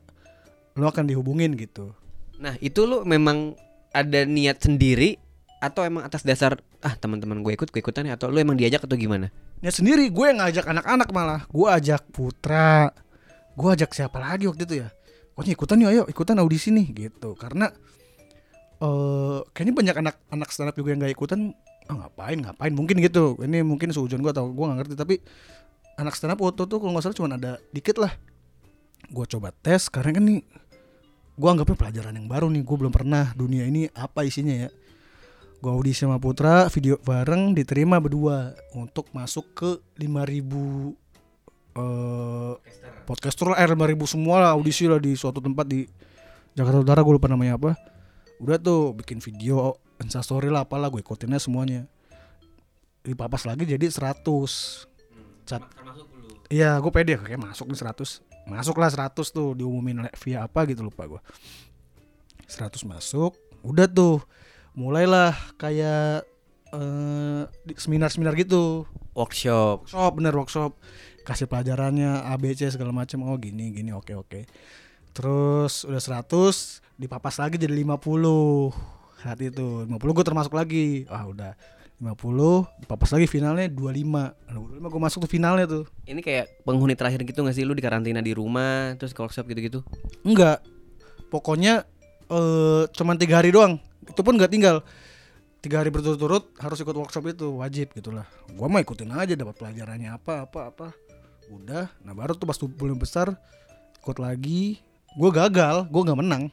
[0.73, 1.93] lo akan dihubungin gitu.
[2.41, 3.53] Nah itu lu memang
[3.93, 5.21] ada niat sendiri
[5.61, 8.83] atau emang atas dasar ah teman-teman gue ikut gue ikutan ya atau lu emang diajak
[8.83, 9.29] atau gimana?
[9.63, 11.41] Ya sendiri gue yang ngajak anak-anak malah.
[11.47, 12.91] Gue ajak Putra
[13.53, 14.89] gue ajak siapa lagi waktu itu ya?
[15.33, 17.37] Pokoknya ikutan yuk ayo ikutan audisi nih gitu.
[17.37, 17.69] Karena
[18.83, 21.39] eh kayaknya banyak anak-anak stand up juga yang gak ikutan
[21.87, 22.73] ah, ngapain ngapain?
[22.73, 23.37] Mungkin gitu.
[23.39, 25.15] Ini mungkin seujuan gue atau gue nggak ngerti tapi
[26.01, 28.11] anak stand up waktu tuh kalau nggak salah cuma ada dikit lah
[29.09, 30.41] gue coba tes karena kan nih
[31.33, 34.69] gue anggapnya pelajaran yang baru nih gue belum pernah dunia ini apa isinya ya.
[35.63, 40.93] Gue audisi sama Putra video bareng diterima berdua untuk masuk ke 5000
[41.73, 42.53] eh
[43.07, 43.49] podcaster.
[43.49, 45.87] lah eh, 5000 semua lah audisi lah di suatu tempat di
[46.53, 47.79] Jakarta Utara gue lupa namanya apa.
[48.43, 51.87] Udah tuh bikin video instastory lah apalah gue ikutinnya semuanya.
[53.03, 54.23] Dipapas lagi jadi 100
[55.43, 55.63] Cat.
[56.47, 58.32] Iya, gue pede kayak masuk nih 100.
[58.43, 61.21] Masuk lah 100 tuh diumumin via apa gitu lupa gue.
[62.47, 64.19] 100 masuk, udah tuh
[64.75, 66.27] mulailah kayak
[66.73, 67.43] eh
[67.77, 68.89] seminar-seminar gitu.
[69.13, 70.71] workshop Workshop bener workshop
[71.23, 73.23] kasih pelajarannya ABC segala macam.
[73.29, 74.49] Oh gini gini oke oke.
[75.13, 81.55] Terus udah 100 dipapas lagi jadi 50 saat itu 50 gue termasuk lagi ah udah
[82.03, 86.99] 50 dipapas lagi finalnya 25 nah, 25 gue masuk tuh finalnya tuh ini kayak penghuni
[86.99, 89.79] terakhir gitu gak sih lu di karantina di rumah terus ke workshop gitu-gitu
[90.23, 90.63] Enggak.
[91.27, 91.83] Pokoknya
[92.31, 93.77] eh cuman tiga hari doang.
[94.07, 94.81] Itu pun nggak tinggal.
[95.63, 98.27] Tiga hari berturut-turut harus ikut workshop itu wajib gitulah.
[98.55, 100.87] Gua mah ikutin aja dapat pelajarannya apa apa apa.
[101.51, 101.91] Udah.
[102.03, 103.35] Nah baru tuh pas belum besar
[103.99, 104.79] ikut lagi.
[105.13, 105.87] Gue gagal.
[105.91, 106.43] Gue nggak menang.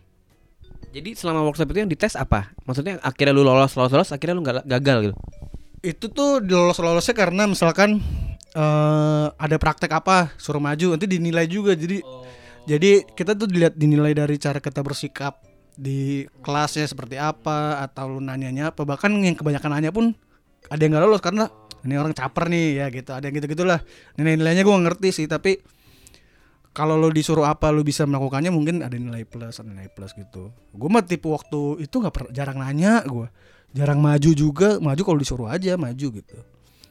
[0.91, 2.51] Jadi selama workshop itu yang dites apa?
[2.67, 5.15] Maksudnya akhirnya lu lolos lolos lolos akhirnya lu nggak gagal gitu?
[5.81, 8.03] Itu tuh lolos lolosnya karena misalkan
[8.51, 11.73] eh ada praktek apa suruh maju nanti dinilai juga.
[11.79, 12.03] Jadi
[12.69, 15.41] Jadi kita tuh dilihat dinilai dari cara kita bersikap
[15.81, 18.85] di kelasnya seperti apa atau lu nanyanya apa.
[18.85, 20.13] Bahkan yang kebanyakan nanya pun
[20.69, 21.49] ada yang nggak lolos karena
[21.89, 23.11] ini orang caper nih ya gitu.
[23.17, 23.81] Ada yang gitu gitulah
[24.21, 25.57] nilai-nilainya gue ngerti sih tapi
[26.71, 30.55] kalau lo disuruh apa lo bisa melakukannya mungkin ada nilai plus ada nilai plus gitu.
[30.71, 33.27] Gue mah tipe waktu itu nggak jarang nanya gue
[33.71, 36.39] jarang maju juga maju kalau disuruh aja maju gitu.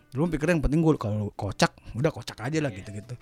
[0.09, 3.15] Dulu pikirnya yang penting gue kalau kocak udah kocak aja lah gitu gitu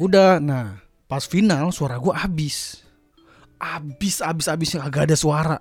[0.00, 2.80] udah nah pas final suara gue habis.
[3.62, 5.58] Habis habis habis agak ada suara.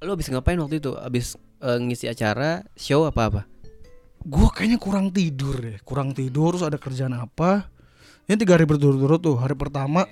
[0.00, 0.94] Lu habis ngapain waktu itu?
[0.96, 3.42] Habis eh, ngisi acara, show apa apa?
[4.26, 5.78] gue kayaknya kurang tidur deh.
[5.86, 7.70] Kurang tidur terus ada kerjaan apa
[8.26, 9.38] ini tiga hari berturut-turut tuh.
[9.38, 10.02] Hari pertama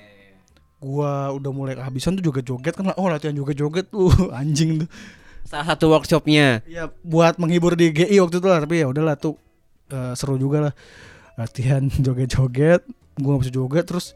[0.78, 4.10] gua udah mulai kehabisan tuh joget-joget kan oh latihan joget-joget tuh.
[4.38, 4.88] Anjing tuh.
[5.44, 6.62] Salah satu workshopnya.
[6.64, 8.62] ya buat menghibur di GI waktu itu lah.
[8.62, 9.34] Tapi ya udahlah tuh
[9.90, 10.74] eh, seru juga lah.
[11.34, 12.86] Latihan joget-joget
[13.18, 13.84] gua nggak bisa joget.
[13.90, 14.06] Terus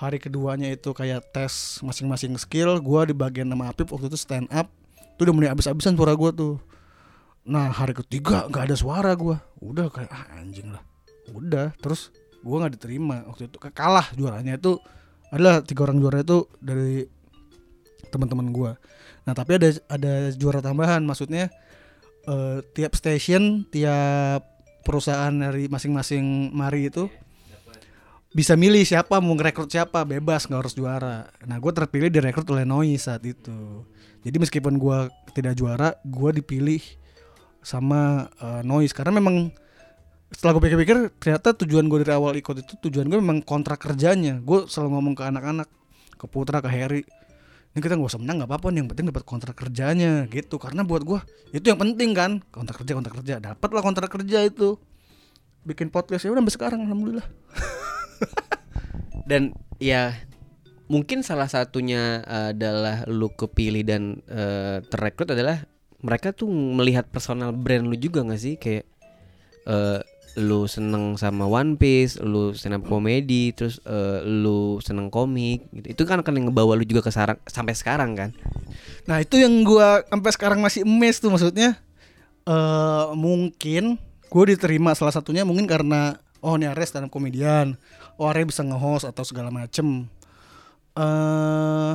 [0.00, 2.80] hari keduanya itu kayak tes masing-masing skill.
[2.80, 4.72] Gua di bagian nama Apip waktu itu stand up.
[5.20, 6.56] Tuh udah mulai habis-habisan suara gua tuh.
[7.44, 9.44] Nah hari ketiga nggak ada suara gua.
[9.60, 10.80] Udah kayak ah anjing lah.
[11.36, 12.08] Udah terus
[12.46, 13.26] gua nggak diterima.
[13.26, 14.78] Waktu itu kalah juaranya itu
[15.34, 17.02] adalah tiga orang juara itu dari
[18.14, 18.78] teman-teman gua.
[19.26, 21.50] Nah tapi ada ada juara tambahan maksudnya
[22.30, 24.46] eh, tiap station tiap
[24.86, 27.10] perusahaan dari masing-masing mari itu
[28.30, 31.26] bisa milih siapa mau ngerekrut siapa bebas nggak harus juara.
[31.48, 33.82] Nah gue terpilih direkrut oleh Noise saat itu.
[34.22, 34.98] Jadi meskipun gue
[35.32, 36.84] tidak juara gue dipilih
[37.64, 39.50] sama eh, Noise karena memang
[40.32, 44.42] setelah gue pikir-pikir ternyata tujuan gue dari awal ikut itu tujuan gue memang kontrak kerjanya.
[44.42, 45.68] Gue selalu ngomong ke anak-anak
[46.16, 47.02] ke Putra ke Harry
[47.76, 50.56] ini kita nggak usah menang nggak apa-apa nih yang penting dapat kontrak kerjanya gitu.
[50.56, 51.20] Karena buat gue
[51.52, 53.34] itu yang penting kan kontrak kerja kontrak kerja.
[53.36, 54.80] Dapat lah kontrak kerja itu.
[55.60, 57.28] Bikin podcast ya udah sampai sekarang alhamdulillah.
[59.28, 60.16] Dan ya
[60.88, 65.68] mungkin salah satunya adalah lu kepilih dan eh, terrekrut adalah
[66.00, 68.56] mereka tuh melihat personal brand lu juga gak sih?
[68.56, 68.88] Kayak
[69.68, 70.00] eh,
[70.36, 75.86] lu seneng sama One Piece, lu seneng komedi, terus eh, lu seneng komik gitu.
[75.96, 78.30] Itu kan akan ngebawa lu juga ke sarang, sampai sekarang kan.
[79.08, 81.80] Nah itu yang gua sampai sekarang masih emes tuh maksudnya
[82.46, 87.74] eh mungkin gue diterima salah satunya mungkin karena oh ini Ares up komedian,
[88.20, 90.06] oh Ares bisa nge-host atau segala macem.
[90.96, 91.94] eh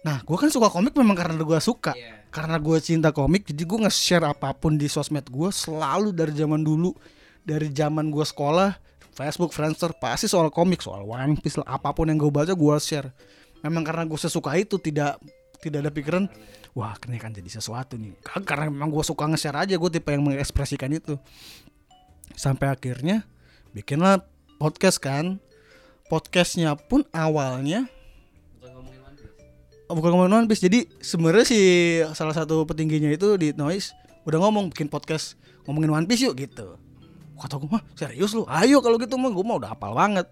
[0.00, 1.92] nah gue kan suka komik memang karena gue suka,
[2.32, 6.64] karena gue cinta komik jadi gue nge-share apa pun di sosmed gue selalu dari zaman
[6.64, 6.94] dulu
[7.44, 12.08] dari zaman gue sekolah Facebook, Friendster pasti soal komik, soal One Piece lah apa pun
[12.08, 13.12] yang gue baca gue share.
[13.60, 15.20] Memang karena gue sesuka itu tidak
[15.60, 16.24] tidak ada pikiran
[16.72, 18.16] wah ini kan jadi sesuatu nih.
[18.24, 21.20] Karena memang gue suka nge-share aja gue tipe yang mengekspresikan itu.
[22.32, 23.28] Sampai akhirnya
[23.76, 24.24] bikinlah
[24.56, 25.36] podcast kan.
[26.08, 27.86] Podcastnya pun awalnya
[29.90, 30.62] Oh, bukan ngomongin One Piece.
[30.62, 31.60] Jadi sebenarnya si
[32.14, 33.90] salah satu petingginya itu di Noise
[34.22, 35.34] udah ngomong bikin podcast
[35.66, 36.78] ngomongin One Piece yuk gitu
[37.40, 38.44] kata gue mah serius lu?
[38.46, 39.32] Ayo kalau gitu mah.
[39.32, 40.28] Gue mah udah hafal banget.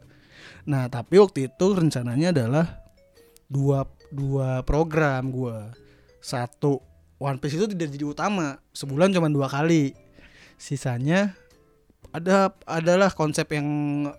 [0.68, 2.66] Nah tapi waktu itu rencananya adalah
[3.48, 5.72] dua dua program gua.
[6.20, 6.84] Satu
[7.18, 8.60] One Piece itu tidak jadi utama.
[8.76, 9.96] Sebulan cuma dua kali.
[10.60, 11.32] Sisanya
[12.12, 13.66] ada adalah konsep yang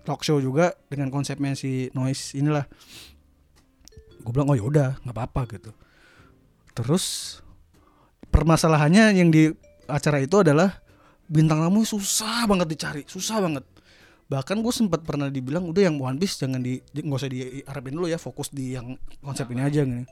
[0.06, 2.66] talk show juga dengan konsepnya si noise inilah.
[4.20, 5.72] Gue bilang oh yaudah nggak apa-apa gitu.
[6.74, 7.38] Terus
[8.30, 9.52] permasalahannya yang di
[9.90, 10.80] acara itu adalah
[11.30, 13.64] bintang tamu susah banget dicari susah banget.
[14.30, 18.10] Bahkan gue sempat pernah dibilang udah yang One Piece jangan di nggak usah diharapin dulu
[18.10, 20.06] ya fokus di yang konsep ini aja gini.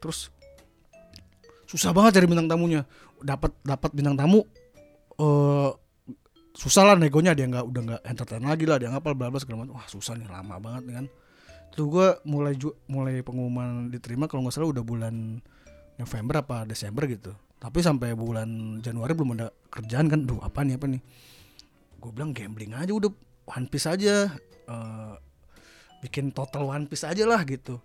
[0.00, 0.32] Terus
[1.68, 2.88] susah banget cari bintang tamunya.
[3.20, 4.44] Dapat dapat bintang tamu
[5.20, 5.72] eh
[6.56, 9.64] susah lah negonya dia nggak udah nggak entertain lagi lah dia ngapal bla bla segala
[9.64, 9.76] macam.
[9.76, 11.06] Wah susah nih lama banget kan.
[11.72, 12.56] Terus gue mulai
[12.88, 15.40] mulai pengumuman diterima kalau nggak salah udah bulan
[15.96, 17.32] November apa Desember gitu.
[17.56, 21.02] Tapi sampai bulan Januari belum ada kerjaan kan duh apa nih apa nih
[22.00, 23.12] gue bilang gambling aja udah
[23.46, 24.32] One Piece aja
[24.66, 25.14] eh,
[26.00, 27.78] bikin total One Piece aja lah gitu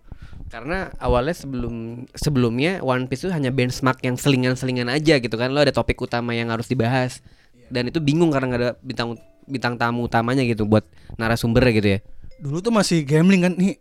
[0.48, 5.52] Karena awalnya sebelum sebelumnya One Piece itu hanya benchmark yang selingan-selingan aja gitu kan.
[5.52, 7.20] Lo ada topik utama yang harus dibahas.
[7.72, 10.86] Dan itu bingung karena nggak ada bintang bintang tamu utamanya gitu buat
[11.18, 12.00] narasumbernya gitu ya.
[12.42, 13.78] dulu tuh masih gambling kan nih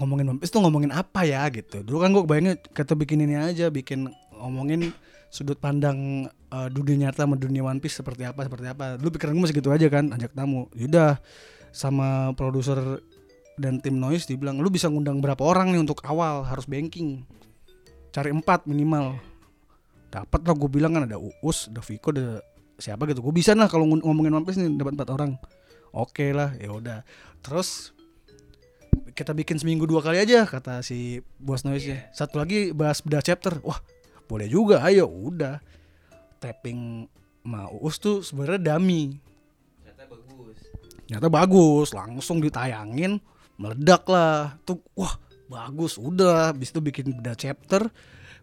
[0.00, 3.36] ngomongin One Piece tuh ngomongin apa ya gitu dulu kan gue bayangin kata bikin ini
[3.36, 4.96] aja bikin ngomongin
[5.30, 8.98] sudut pandang eh, dunia nyata sama dunia One Piece seperti apa seperti apa.
[8.98, 10.66] Dulu pikiran gue masih gitu aja kan ajak tamu.
[10.74, 11.22] Yaudah
[11.70, 12.98] sama produser
[13.54, 16.42] dan tim noise dibilang lu bisa ngundang berapa orang nih untuk awal?
[16.42, 17.22] Harus banking.
[18.10, 19.16] Cari empat minimal.
[20.10, 22.42] Dapat lah gue bilang kan ada Uus ada Viko ada
[22.82, 23.22] siapa gitu.
[23.22, 25.38] Gue bisa lah kalau ng- ngomongin One Piece nih dapat empat orang.
[25.94, 27.06] Oke lah ya udah.
[27.38, 27.94] Terus
[29.14, 33.22] kita bikin seminggu dua kali aja kata si bos noise nya satu lagi bahas beda
[33.22, 33.62] chapter.
[33.62, 33.78] Wah
[34.30, 35.58] boleh juga ayo udah
[36.38, 37.10] tapping
[37.42, 39.18] sama Uus tuh sebenarnya dummy
[39.82, 40.58] Ternyata bagus.
[41.10, 43.18] ternyata bagus langsung ditayangin
[43.58, 45.18] meledak lah tuh wah
[45.50, 47.90] bagus udah habis itu bikin beda chapter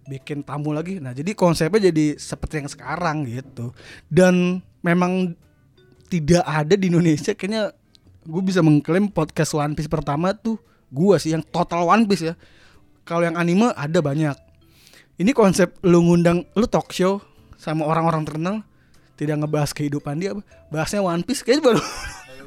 [0.07, 1.03] bikin tamu lagi.
[1.03, 3.75] Nah, jadi konsepnya jadi seperti yang sekarang gitu.
[4.07, 5.35] Dan memang
[6.07, 7.75] tidak ada di Indonesia kayaknya
[8.23, 10.55] gue bisa mengklaim podcast One Piece pertama tuh
[10.87, 12.33] gue sih yang total One Piece ya.
[13.03, 14.46] Kalau yang anime ada banyak.
[15.17, 17.17] Ini konsep lu ngundang lu talk show
[17.57, 18.61] sama orang-orang terkenal
[19.17, 20.37] tidak ngebahas kehidupan dia,
[20.69, 21.81] bahasnya One Piece kayaknya baru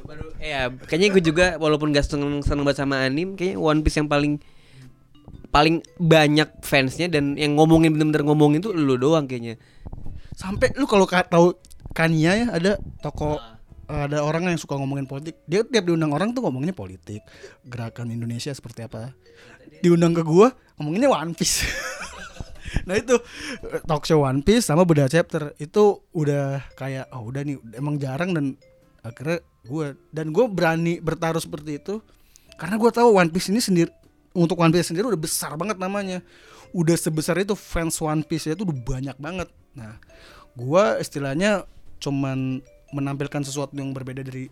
[0.00, 3.98] baru ya kayaknya gue juga walaupun gak seneng seneng banget sama anime kayaknya One Piece
[3.98, 4.38] yang paling
[5.50, 9.58] paling banyak fansnya dan yang ngomongin bener-bener ngomongin tuh lu doang kayaknya.
[10.38, 11.58] Sampai lu kalau ka- tahu
[11.90, 13.42] Kania ya ada toko
[13.90, 15.42] ada orang yang suka ngomongin politik.
[15.50, 17.26] Dia tiap diundang orang tuh ngomongnya politik
[17.66, 19.10] gerakan Indonesia seperti apa.
[19.82, 21.66] Diundang ke gua ngomonginnya One Piece
[22.88, 23.16] nah itu
[23.66, 27.98] eh, talk show One Piece sama beda chapter itu udah kayak oh udah nih emang
[27.98, 28.46] jarang dan
[29.00, 32.04] akhirnya gua dan gue berani bertaruh seperti itu
[32.60, 33.90] karena gua tahu One Piece ini sendiri
[34.36, 36.22] untuk One Piece sendiri udah besar banget namanya.
[36.70, 39.48] Udah sebesar itu fans One Piece itu udah banyak banget.
[39.74, 39.98] Nah
[40.54, 41.66] gua istilahnya
[41.98, 42.62] cuman
[42.94, 44.50] menampilkan sesuatu yang berbeda dari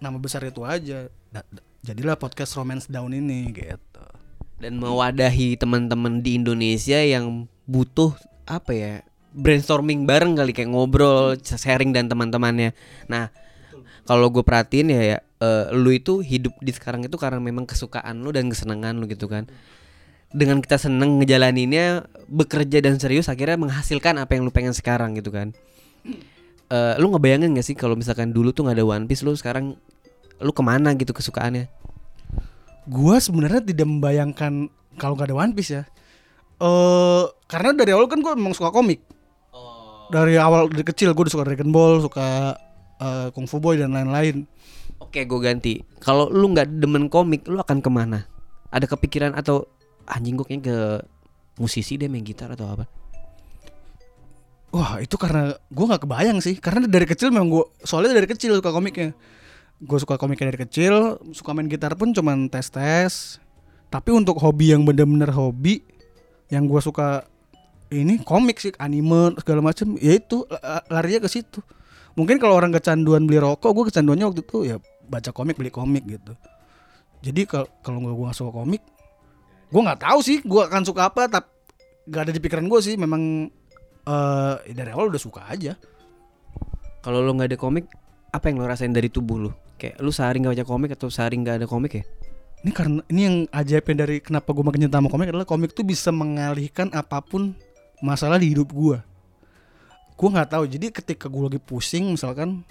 [0.00, 1.08] nama besar itu aja.
[1.84, 4.04] Jadilah podcast Romance Down ini gitu.
[4.58, 8.16] Dan mewadahi teman-teman di Indonesia yang butuh
[8.48, 8.94] apa ya
[9.36, 12.72] brainstorming bareng kali kayak ngobrol sharing dan teman-temannya.
[13.12, 13.28] Nah
[14.08, 18.24] kalau gue perhatiin ya, ya eh, lu itu hidup di sekarang itu karena memang kesukaan
[18.24, 19.44] lu dan kesenangan lu gitu kan.
[20.32, 25.28] Dengan kita seneng ngejalaninnya bekerja dan serius akhirnya menghasilkan apa yang lu pengen sekarang gitu
[25.28, 25.52] kan.
[26.68, 29.76] Eh, lu ngebayangin gak sih kalau misalkan dulu tuh nggak ada One Piece lu sekarang
[30.40, 31.68] lu ke mana gitu kesukaannya?
[32.88, 35.84] Gua sebenarnya tidak membayangkan kalau gak ada One Piece ya
[36.58, 39.02] eh karena dari awal kan gua memang suka komik
[40.08, 42.56] dari awal dari kecil gue udah suka Dragon Ball suka
[42.96, 44.48] eh, Kung Fu Boy dan lain-lain
[44.98, 45.78] Oke, gue ganti.
[46.02, 48.26] Kalau lu nggak demen komik, lu akan ke mana?
[48.74, 49.64] Ada kepikiran atau
[50.04, 50.78] anjing gue kayaknya ke
[51.62, 52.84] musisi deh main gitar atau apa?
[54.74, 58.52] Wah itu karena gue nggak kebayang sih Karena dari kecil memang gue Soalnya dari kecil
[58.52, 59.16] suka komiknya
[59.80, 63.40] Gue suka komiknya dari kecil Suka main gitar pun cuman tes-tes
[63.88, 65.80] Tapi untuk hobi yang bener-bener hobi
[66.48, 67.08] Yang gue suka
[67.88, 71.60] Ini komik sih Anime segala macem Ya itu la- larinya ke situ
[72.16, 74.76] Mungkin kalau orang kecanduan beli rokok Gue kecanduannya waktu itu ya
[75.08, 76.32] Baca komik beli komik gitu
[77.24, 78.82] Jadi kalau kalau gue gak suka komik
[79.68, 81.48] Gue nggak tahu sih Gue akan suka apa Tapi
[82.08, 83.52] Gak ada di pikiran gue sih Memang
[84.64, 85.76] ya dari awal udah suka aja.
[87.04, 87.86] Kalau lu nggak ada komik,
[88.32, 89.50] apa yang lu rasain dari tubuh lu?
[89.78, 92.04] Kayak lu sehari nggak baca komik atau sehari nggak ada komik ya?
[92.58, 95.86] Ini karena ini yang ajaibnya dari kenapa gue makin cinta sama komik adalah komik tuh
[95.86, 97.54] bisa mengalihkan apa pun
[98.02, 98.98] masalah di hidup gue.
[100.18, 100.64] Gue nggak tahu.
[100.66, 102.66] Jadi ketika gue lagi pusing misalkan,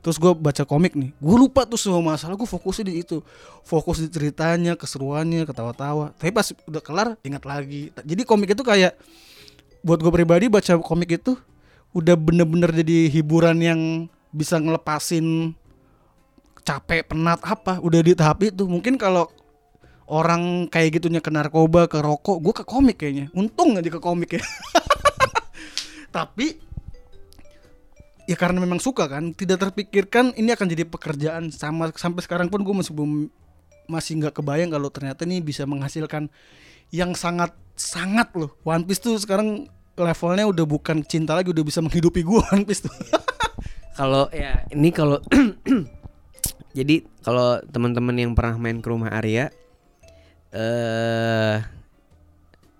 [0.00, 2.32] terus gue baca komik nih, gue lupa tuh semua masalah.
[2.32, 3.20] Gue fokusnya di itu,
[3.60, 6.16] fokus di ceritanya, keseruannya, ketawa-tawa.
[6.16, 7.92] Tapi pas udah kelar, ingat lagi.
[7.92, 8.96] Jadi komik itu kayak
[9.84, 11.36] buat gue pribadi baca komik itu
[11.92, 13.80] udah bener-bener jadi hiburan yang
[14.32, 15.52] bisa ngelepasin
[16.66, 18.66] capek penat apa udah di tahap itu.
[18.66, 19.30] Mungkin kalau
[20.10, 23.30] orang kayak gitunya ke narkoba ke rokok gue ke komik kayaknya.
[23.38, 24.42] Untung aja ke komik ya.
[26.16, 26.58] Tapi
[28.26, 31.54] ya karena memang suka kan tidak terpikirkan ini akan jadi pekerjaan.
[31.54, 33.30] Sama sampai sekarang pun gue masih belum
[33.86, 36.26] masih nggak kebayang kalau ternyata ini bisa menghasilkan
[36.90, 38.58] yang sangat sangat loh.
[38.66, 42.90] One Piece tuh sekarang levelnya udah bukan cinta lagi udah bisa menghidupi gue One Piece
[42.90, 42.94] tuh.
[43.96, 45.22] Kalau ya ini kalau
[46.76, 49.48] jadi kalau teman-teman yang pernah main ke rumah Arya,
[50.52, 51.56] eh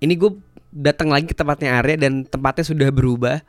[0.04, 0.36] ini gue
[0.68, 3.40] datang lagi ke tempatnya Arya dan tempatnya sudah berubah.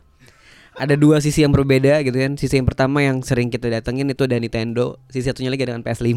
[0.78, 2.40] Ada dua sisi yang berbeda gitu kan.
[2.40, 5.02] Sisi yang pertama yang sering kita datengin itu ada Nintendo.
[5.12, 6.16] Sisi satunya lagi dengan PS5.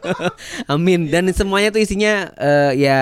[0.72, 1.10] Amin.
[1.10, 3.00] Dan semuanya tuh isinya eh, ya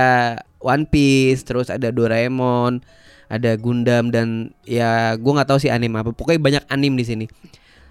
[0.59, 2.81] One Piece, terus ada Doraemon,
[3.29, 6.17] ada Gundam dan ya gue nggak tahu sih anime apa.
[6.17, 7.27] Pokoknya banyak anime di sini.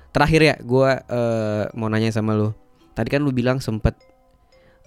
[0.09, 2.49] Terakhir ya, gue eh, mau nanya sama lu.
[2.97, 3.93] Tadi kan lu bilang sempet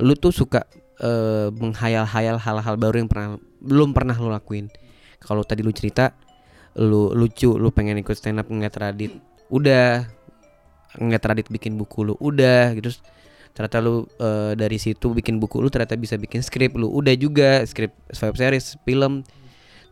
[0.02, 0.66] lu tuh suka
[0.98, 4.66] eh, menghayal-hayal hal-hal baru yang pernah belum pernah lu lakuin.
[5.22, 6.10] Kalau tadi lu cerita
[6.74, 9.12] lu lucu, lu pengen ikut stand up ngeliat Radit.
[9.52, 10.10] Udah
[10.98, 12.90] ngeliat Radit bikin buku lu, udah gitu.
[13.54, 16.90] Ternyata lu eh, dari situ bikin buku lu ternyata bisa bikin skrip lu.
[16.90, 19.22] Udah juga skrip web series, film.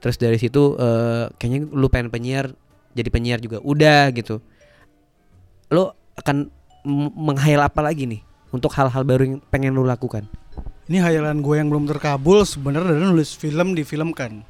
[0.02, 2.50] Terus dari situ eh, kayaknya lu pengen penyiar
[2.98, 3.62] jadi penyiar juga.
[3.62, 4.42] Udah gitu
[5.70, 6.50] lo akan
[7.16, 10.26] menghayal apa lagi nih untuk hal-hal baru yang pengen lo lakukan?
[10.90, 14.42] Ini hayalan gue yang belum terkabul sebenarnya adalah nulis film difilmkan.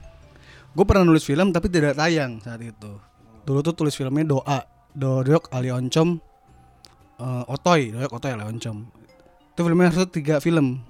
[0.73, 2.97] Gue pernah nulis film tapi tidak tayang saat itu.
[3.45, 4.65] Dulu tuh tulis filmnya Doa,
[4.97, 6.17] Doryok Ali Oncom,
[7.21, 8.89] eh, Otoy, Doryok Otoy Ali Oncom.
[9.53, 10.81] Itu filmnya harusnya tiga film.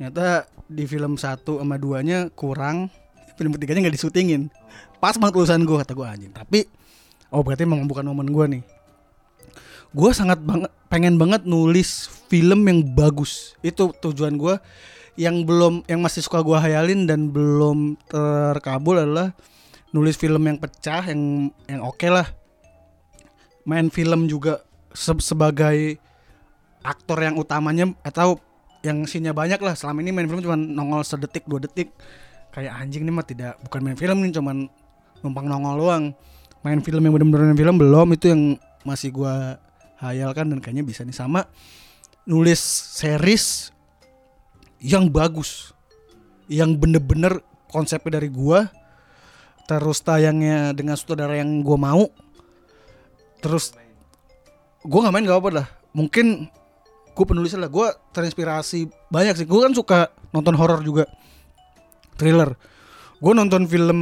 [0.00, 2.88] Ternyata di film satu sama duanya kurang.
[3.32, 4.52] film ketiganya nggak disutingin
[5.02, 6.62] pas banget tulisan gue kata gue anjing tapi
[7.34, 8.62] oh berarti memang bukan momen gue nih
[9.92, 13.56] gue sangat banget pengen banget nulis film yang bagus.
[13.60, 14.56] Itu tujuan gue
[15.20, 19.36] yang belum yang masih suka gue hayalin dan belum terkabul adalah
[19.92, 22.24] nulis film yang pecah yang yang oke lah.
[23.68, 24.64] Main film juga
[24.96, 26.00] se- sebagai
[26.82, 28.40] aktor yang utamanya atau
[28.82, 29.76] yang sinnya banyak lah.
[29.76, 31.92] Selama ini main film cuma nongol sedetik dua detik.
[32.52, 34.56] Kayak anjing nih mah tidak bukan main film nih cuman
[35.20, 36.04] numpang nongol doang.
[36.64, 38.42] Main film yang bener-bener main film belum itu yang
[38.82, 39.60] masih gua
[40.02, 41.14] hayalkan dan kayaknya bisa nih.
[41.14, 41.46] Sama
[42.26, 42.58] nulis
[42.98, 43.70] series
[44.82, 45.70] yang bagus
[46.50, 47.38] yang bener-bener
[47.70, 48.66] konsepnya dari gua
[49.70, 52.04] terus tayangnya dengan sutradara yang gua mau
[53.38, 53.72] terus
[54.82, 55.66] gua nggak main gak apa lah.
[55.94, 56.48] Mungkin
[57.12, 57.68] gue penulis lah.
[57.68, 59.46] Gue terinspirasi banyak sih.
[59.46, 61.04] Gue kan suka nonton horor juga
[62.16, 62.56] thriller.
[63.20, 64.00] Gue nonton film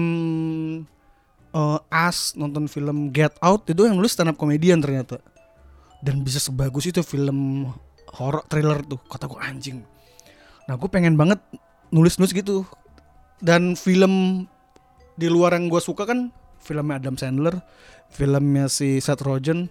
[1.53, 5.19] eh, As nonton film Get Out itu yang nulis stand up comedian ternyata
[6.01, 7.69] dan bisa sebagus itu film
[8.17, 9.79] horor thriller tuh kata gue anjing
[10.69, 11.41] nah gue pengen banget
[11.91, 12.65] nulis nulis gitu
[13.41, 14.45] dan film
[15.17, 17.61] di luar yang gue suka kan filmnya Adam Sandler
[18.13, 19.71] filmnya si Seth Rogen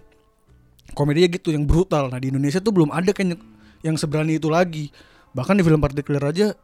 [0.94, 2.10] komedinya gitu yang brutal.
[2.10, 3.38] Nah di Indonesia tuh belum ada yang-
[3.86, 4.90] yang seberani itu lagi.
[5.30, 6.54] Bahkan di film Particular aja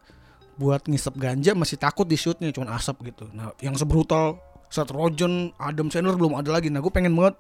[0.57, 3.29] buat ngisep ganja masih takut di shootnya cuma asap gitu.
[3.31, 6.73] Nah yang sebrutal Seth Rogen, Adam Sandler belum ada lagi.
[6.73, 7.39] Nah gue pengen banget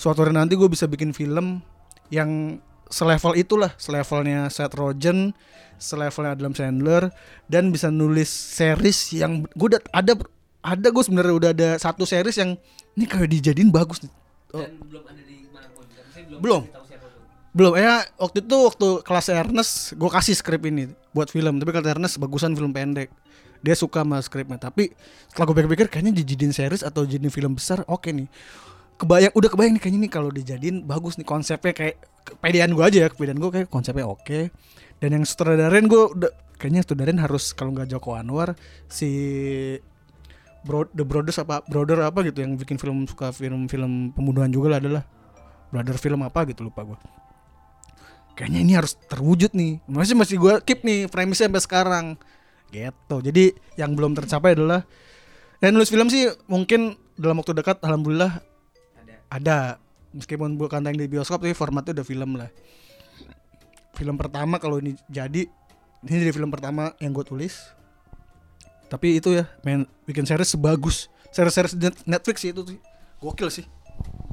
[0.00, 1.60] suatu hari nanti gue bisa bikin film
[2.08, 2.56] yang
[2.88, 5.36] selevel itulah, selevelnya Seth Rogen,
[5.76, 7.12] selevelnya Adam Sandler
[7.52, 10.16] dan bisa nulis series yang gue udah ada
[10.64, 12.56] ada gue sebenarnya udah ada satu series yang
[12.96, 14.12] ini kayak dijadiin bagus nih.
[14.56, 14.64] Oh.
[14.88, 15.84] belum ada di mana pun.
[16.40, 16.62] Belum.
[17.52, 21.92] Belum ya waktu itu waktu kelas Ernest gue kasih skrip ini buat film tapi kata
[21.98, 23.12] Ernest bagusan film pendek
[23.60, 24.94] dia suka sama skripnya tapi
[25.28, 28.30] setelah gue pikir-pikir kayaknya dijadiin series atau jadi film besar oke nih
[29.00, 32.98] kebayang udah kebayang nih kayaknya nih kalau dijadiin bagus nih konsepnya kayak kepedean gue aja
[33.04, 34.52] ya kepedean gue kayak konsepnya oke.
[35.00, 38.52] Dan yang sutradarain gue udah kayaknya sutradarain harus kalau nggak Joko Anwar
[38.84, 39.08] si
[40.60, 44.78] Bro, The Brothers apa Brother apa gitu yang bikin film suka film-film pembunuhan juga lah
[44.84, 45.02] adalah
[45.72, 47.00] Brother film apa gitu lupa gue
[48.40, 49.84] kayaknya ini harus terwujud nih.
[49.84, 52.06] Masih masih gue keep nih premisnya sampai sekarang.
[52.72, 53.16] Gitu.
[53.20, 53.44] Jadi
[53.76, 54.88] yang belum tercapai adalah
[55.60, 58.40] dan nulis film sih mungkin dalam waktu dekat alhamdulillah
[59.30, 59.78] Ada.
[60.10, 62.50] meskipun bukan tayang di bioskop tapi formatnya udah film lah.
[63.94, 65.46] Film pertama kalau ini jadi
[66.02, 67.70] ini jadi film pertama yang gue tulis.
[68.90, 71.06] Tapi itu ya main bikin series sebagus.
[71.30, 72.78] Series-series Net- Netflix sih itu sih.
[73.22, 73.66] Gokil sih.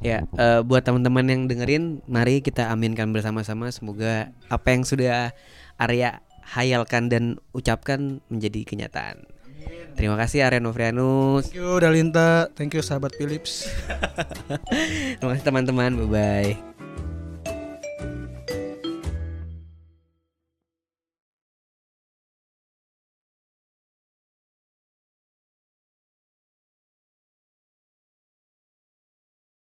[0.02, 3.70] Ya, eh, buat teman-teman yang dengerin, mari kita aminkan bersama-sama.
[3.70, 5.30] Semoga apa yang sudah
[5.78, 9.30] Arya hayalkan dan ucapkan menjadi kenyataan.
[9.98, 11.50] Terima kasih Arya Novrianus.
[11.50, 13.66] thank you Dalinta thank you sahabat Philips
[15.18, 15.98] Terima kasih teman-teman.
[15.98, 16.77] Bye bye.